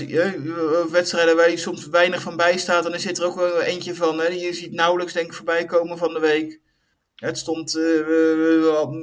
[0.91, 4.19] wedstrijden waar je soms weinig van bijstaat, dan zit er ook wel eentje van.
[4.19, 4.27] Hè.
[4.27, 6.61] Je ziet nauwelijks denk ik voorbij komen van de week.
[7.15, 7.79] Het stond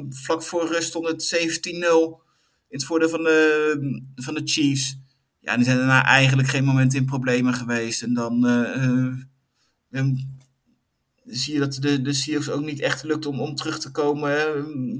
[0.09, 1.35] vlak voor rust stond het
[1.67, 1.69] 17-0
[2.71, 5.00] in het voordeel van de, van de Chiefs.
[5.41, 8.01] Ja, die zijn daarna eigenlijk geen moment in problemen geweest.
[8.01, 8.47] En dan
[9.89, 10.13] uh,
[11.25, 14.35] zie je dat de, de Seahawks ook niet echt lukt om, om terug te komen.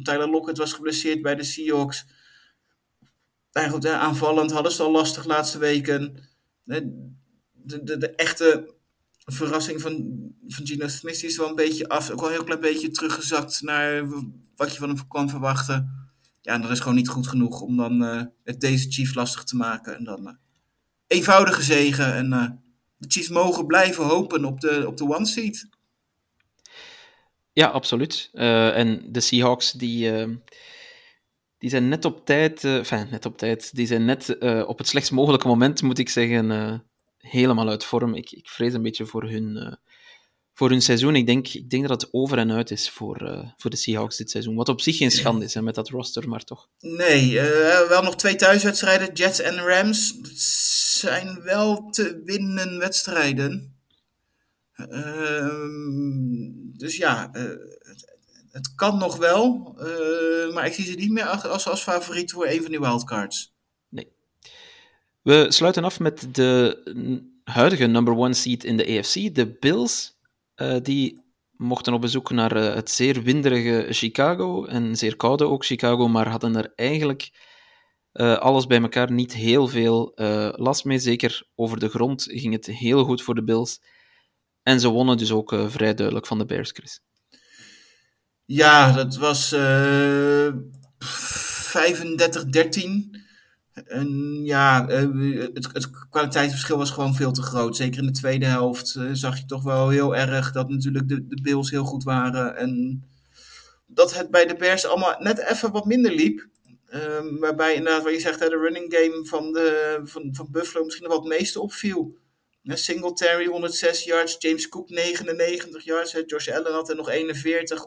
[0.04, 2.06] Tyler Lockett was geblesseerd bij de Seahawks.
[3.52, 6.30] Eigenlijk aanvallend hadden ze al lastig laatste weken.
[6.64, 7.10] De,
[7.52, 8.74] de, de echte
[9.26, 9.94] verrassing van,
[10.48, 12.10] van Gino Smith is wel een beetje af.
[12.10, 14.08] Ook wel een heel klein beetje teruggezakt naar
[14.56, 16.01] wat je van hem kan verwachten.
[16.42, 19.56] Ja, dat is gewoon niet goed genoeg om dan uh, het deze Chiefs lastig te
[19.56, 19.98] maken.
[19.98, 20.34] En dan uh,
[21.08, 22.14] eenvoudige zegen.
[22.14, 22.50] En uh,
[22.98, 25.68] de Chiefs mogen blijven hopen op de, op de one seat.
[27.54, 28.30] Ja, absoluut.
[28.34, 30.12] en de Seahawks die
[31.58, 35.12] die zijn net op tijd, enfin, net op tijd, die zijn net op het slechtst
[35.12, 36.84] mogelijke moment, moet ik zeggen,
[37.18, 38.16] helemaal uit vorm.
[38.16, 39.78] Ik, ik vrees een beetje voor hun,
[40.62, 41.16] voor hun seizoen.
[41.16, 44.32] Ik denk, ik denk dat het over en uit is voor, voor de Seahawks dit
[44.32, 44.56] seizoen.
[44.56, 46.68] Wat op zich geen schande is hè, met dat roster, maar toch.
[46.80, 47.40] Nee,
[47.88, 50.16] wel nog twee thuiswedstrijden, Jets en Rams.
[51.00, 53.76] zijn wel te winnen wedstrijden.
[54.74, 55.60] Ehm,
[56.78, 57.30] dus ja,
[58.52, 59.74] het kan nog wel,
[60.54, 63.54] maar ik zie ze niet meer als, als favoriet voor een van die wildcards.
[63.90, 64.08] Nee.
[65.22, 66.78] We sluiten af met de
[67.44, 70.20] huidige number one seed in de AFC, de Bills.
[70.62, 75.66] Uh, die mochten op bezoek naar uh, het zeer winderige Chicago en zeer koude ook
[75.66, 77.50] Chicago, maar hadden er eigenlijk
[78.40, 80.12] alles bij elkaar niet heel veel
[80.56, 81.00] last mee.
[81.00, 83.82] Zeker over de grond ging het heel goed voor de Bills.
[84.64, 87.02] En ze wonnen dus ook vrij duidelijk van de Bears, Chris.
[88.46, 90.54] Ja, dat was uh, 35-13.
[94.44, 97.76] Ja, uh, het, het, kwaliteitsverschil was gewoon veel te groot.
[97.76, 101.28] Zeker in de tweede helft uh, zag je toch wel heel erg dat natuurlijk de,
[101.28, 102.56] de Bills heel goed waren.
[102.56, 103.04] En
[103.86, 106.50] dat het bij de Bears allemaal net even wat minder liep.
[106.94, 111.08] Um, waarbij inderdaad, wat je zegt, de running game van, de, van, van Buffalo misschien
[111.08, 112.18] wat het meeste opviel.
[112.64, 117.86] Singletary 106 yards, James Cook 99 yards, Josh Allen had er nog 41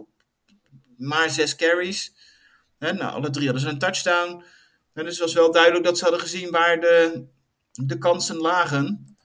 [0.97, 2.13] maar zes carries.
[2.79, 4.45] Hè, nou, alle drie hadden ze een touchdown.
[4.95, 7.25] En dus het was wel duidelijk dat ze hadden gezien waar de,
[7.73, 9.17] de kansen lagen.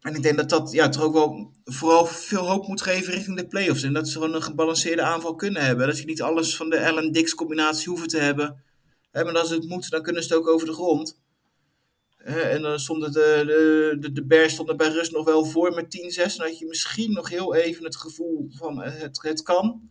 [0.00, 3.36] En ik denk dat dat ja, toch ook wel vooral veel hoop moet geven richting
[3.36, 3.82] de playoffs.
[3.82, 5.86] En dat ze gewoon een gebalanceerde aanval kunnen hebben.
[5.86, 8.62] Dat je niet alles van de Allen-Dix combinatie hoeven te hebben.
[9.10, 11.20] Hè, maar als het moet, dan kunnen ze het ook over de grond.
[12.16, 16.16] en dan stonden de, de, de, de Bears stonden bij rust nog wel voor met
[16.16, 16.36] 10-6.
[16.36, 19.90] Dan had je misschien nog heel even het gevoel van het, het kan.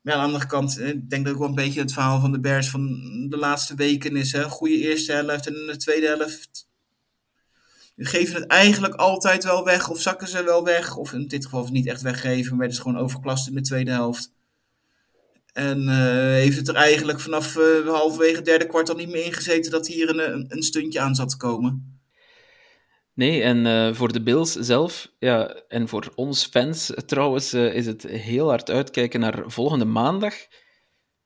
[0.00, 2.20] Maar aan de andere kant, eh, ik denk dat ook wel een beetje het verhaal
[2.20, 2.86] van de Bears van
[3.28, 4.32] de laatste weken is.
[4.32, 4.42] Hè?
[4.42, 6.68] Goede eerste helft en de tweede helft
[7.96, 9.88] geven het eigenlijk altijd wel weg.
[9.88, 10.96] Of zakken ze wel weg.
[10.96, 13.90] Of in dit geval niet echt weggeven, maar werden ze gewoon overklast in de tweede
[13.90, 14.32] helft.
[15.52, 15.94] En uh,
[16.32, 20.08] heeft het er eigenlijk vanaf uh, halverwege derde kwart al niet meer ingezeten dat hier
[20.08, 21.99] een, een stuntje aan zat te komen.
[23.14, 27.86] Nee, en uh, voor de Bills zelf, ja, en voor ons fans trouwens, uh, is
[27.86, 30.34] het heel hard uitkijken naar volgende maandag.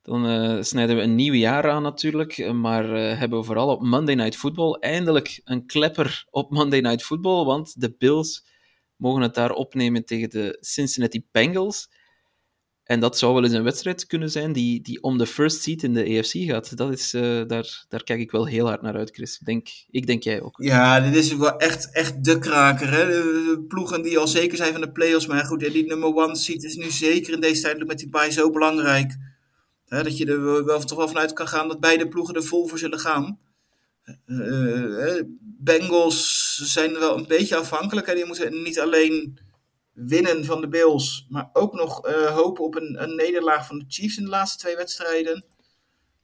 [0.03, 4.15] Dan uh, snijden we een nieuw jaar aan natuurlijk, maar hebben we vooral op Monday
[4.15, 8.47] Night Football eindelijk een klepper op Monday Night Football, want de Bills
[8.97, 11.89] mogen het daar opnemen tegen de Cincinnati Bengals.
[12.85, 15.83] En dat zou wel eens een wedstrijd kunnen zijn die, die om de first seat
[15.83, 16.77] in de AFC gaat.
[16.77, 19.39] Dat is, uh, daar, daar kijk ik wel heel hard naar uit, Chris.
[19.39, 20.55] Ik denk, ik denk jij ook.
[20.57, 22.91] Ja, dit is wel echt, echt de kraker.
[22.91, 23.07] Hè?
[23.07, 25.27] De ploegen die al zeker zijn van de playoffs.
[25.27, 28.33] Maar goed, die nummer one seat is nu zeker in deze tijd met die bye
[28.33, 29.17] zo belangrijk.
[29.87, 30.03] Hè?
[30.03, 32.79] Dat je er wel, toch wel vanuit kan gaan dat beide ploegen er vol voor
[32.79, 33.39] zullen gaan.
[34.27, 38.07] Uh, Bengals zijn wel een beetje afhankelijk.
[38.07, 38.15] Hè?
[38.15, 39.39] Die moeten niet alleen
[39.95, 43.85] winnen van de Bills, maar ook nog uh, hopen op een, een, nederlaag van de
[43.89, 45.45] Chiefs in de laatste twee wedstrijden.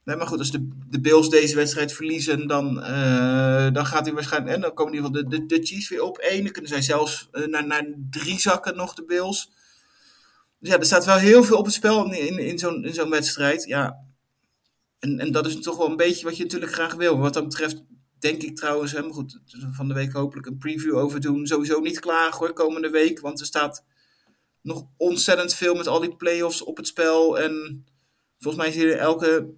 [0.04, 4.14] Nee, maar goed, als de, de Bills deze wedstrijd verliezen, dan, uh, dan gaat hij
[4.14, 4.54] waarschijnlijk.
[4.54, 6.42] En dan komen in ieder geval de, de, Chiefs weer op één.
[6.42, 9.50] Dan kunnen zij zelfs uh, naar, naar drie zakken nog, de Bills.
[10.58, 13.10] Dus ja, er staat wel heel veel op het spel in, in, in zo'n zo'n
[13.10, 13.64] wedstrijd.
[13.64, 13.96] Ja.
[14.98, 17.18] En, en dat is toch wel een beetje wat je natuurlijk graag wil.
[17.18, 17.82] Wat dat betreft
[18.20, 19.40] denk ik trouwens, hè, goed,
[19.72, 21.46] van de week hopelijk een preview over doen.
[21.46, 23.20] Sowieso niet klaar hoor, komende week.
[23.20, 23.84] Want er staat
[24.62, 27.38] nog ontzettend veel met al die playoffs op het spel.
[27.38, 27.84] En
[28.38, 29.50] volgens mij zie je elke,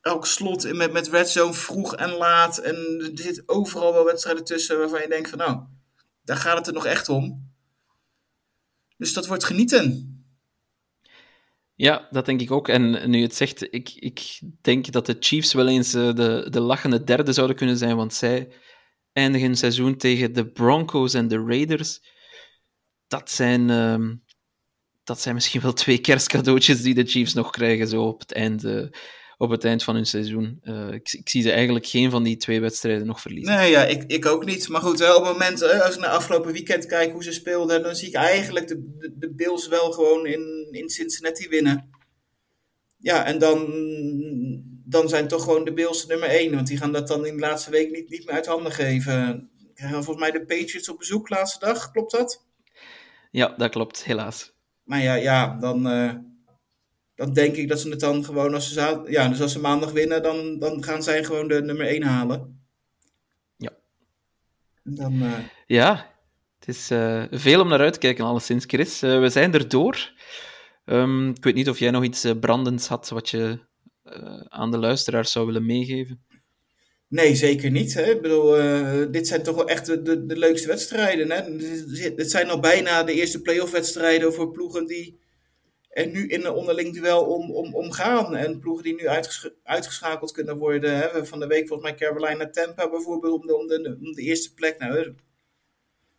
[0.00, 2.58] elk slot met, met Red Zone vroeg en laat.
[2.58, 5.62] En er zit overal wel wedstrijden tussen waarvan je denkt van nou,
[6.24, 7.52] daar gaat het er nog echt om.
[8.96, 10.09] Dus dat wordt genieten.
[11.80, 12.68] Ja, dat denk ik ook.
[12.68, 16.46] En nu je het zegt, ik, ik denk dat de Chiefs wel eens uh, de,
[16.50, 18.52] de lachende derde zouden kunnen zijn, want zij
[19.12, 22.00] eindigen een seizoen tegen de Broncos en de Raiders.
[23.06, 24.08] Dat zijn, uh,
[25.04, 28.64] dat zijn misschien wel twee kerstcadeautjes die de Chiefs nog krijgen zo op het eind,
[28.64, 28.86] uh,
[29.40, 30.60] op het eind van hun seizoen.
[30.64, 33.54] Uh, ik, ik, zie ze eigenlijk geen van die twee wedstrijden nog verliezen.
[33.54, 34.68] Nee, ja, ik, ik ook niet.
[34.68, 37.94] Maar goed, op het moment, als ik naar afgelopen weekend kijk hoe ze speelden, dan
[37.94, 41.90] zie ik eigenlijk de, de, de Bills wel gewoon in, in Cincinnati winnen.
[42.98, 43.66] Ja, en dan,
[44.84, 46.54] dan zijn toch gewoon de Bills nummer één.
[46.54, 49.50] Want die gaan dat dan in de laatste week niet, niet meer uit handen geven.
[49.74, 52.44] krijgen volgens mij de Patriots op bezoek laatste dag, klopt dat?
[53.30, 54.52] Ja, dat klopt, helaas.
[54.84, 56.14] Maar ja, ja dan, eh,
[57.20, 59.92] dan denk ik dat ze het dan gewoon als ze, ja, dus als ze maandag
[59.92, 62.60] winnen, dan, dan gaan zij gewoon de nummer 1 halen.
[63.56, 63.70] Ja.
[64.82, 66.14] Dan, eh, Ja,
[66.58, 69.02] het is eh, veel om naar uit te kijken, alleszins, Chris.
[69.02, 70.12] Eh, we zijn er door.
[70.84, 73.68] Ehm, ik weet niet of jij nog iets brandends had wat je
[74.48, 76.24] aan de luisteraars zou willen meegeven.
[77.08, 77.94] Nee, zeker niet.
[77.94, 78.02] Hè.
[78.02, 78.50] Ik bedoel,
[79.10, 81.30] dit zijn toch wel echt de, de, leukste wedstrijden.
[81.30, 81.56] Hè.
[82.14, 85.20] Dit zijn al bijna de eerste playoff wedstrijden voor ploegen die
[85.90, 88.36] er nu in een onderling duel om, om, om gaan.
[88.36, 90.96] En ploegen die nu uitgesch- uitgeschakeld kunnen worden.
[90.96, 91.26] Hè.
[91.26, 94.54] Van de week volgens mij Carolina Tampa bijvoorbeeld om de, om de, om de eerste
[94.54, 94.78] plek.
[94.78, 95.14] Nou, de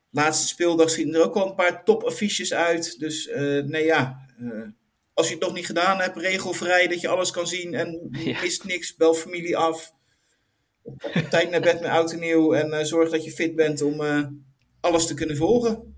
[0.09, 2.99] laatste speeldag zien er ook al een paar topaffiches uit.
[2.99, 4.67] Dus eh, nee ja, eh,
[5.13, 8.41] als je het nog niet gedaan hebt, regelvrij dat je alles kan zien en Ja.
[8.41, 9.93] mist niks, bel familie af
[10.81, 13.81] op tijd naar bed met oud en nieuw en eh, zorg dat je fit bent
[13.81, 14.01] om
[14.79, 15.90] alles te kunnen volgen.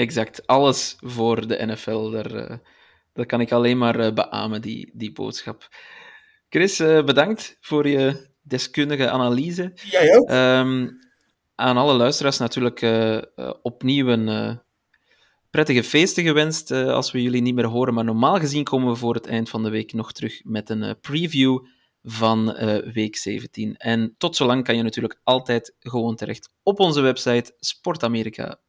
[0.00, 2.10] Exact, alles voor de NFL.
[2.10, 2.56] Daar, eh,
[3.12, 5.68] dat kan ik alleen maar eh, beamen, die, die boodschap.
[6.48, 9.72] Chris, eh, bedankt voor je deskundige analyse.
[9.74, 10.28] Jij ook?
[10.28, 10.88] Ehm,
[11.54, 12.86] aan alle luisteraars natuurlijk
[13.62, 14.60] opnieuw een
[15.50, 17.94] prettige feesten gewenst als we jullie niet meer horen.
[17.94, 21.00] Maar normaal gezien komen we voor het eind van de week nog terug met een
[21.00, 21.58] preview
[22.02, 22.54] van
[22.92, 23.76] week 17.
[23.76, 28.68] En tot zolang kan je natuurlijk altijd gewoon terecht op onze website sportamerika.nl.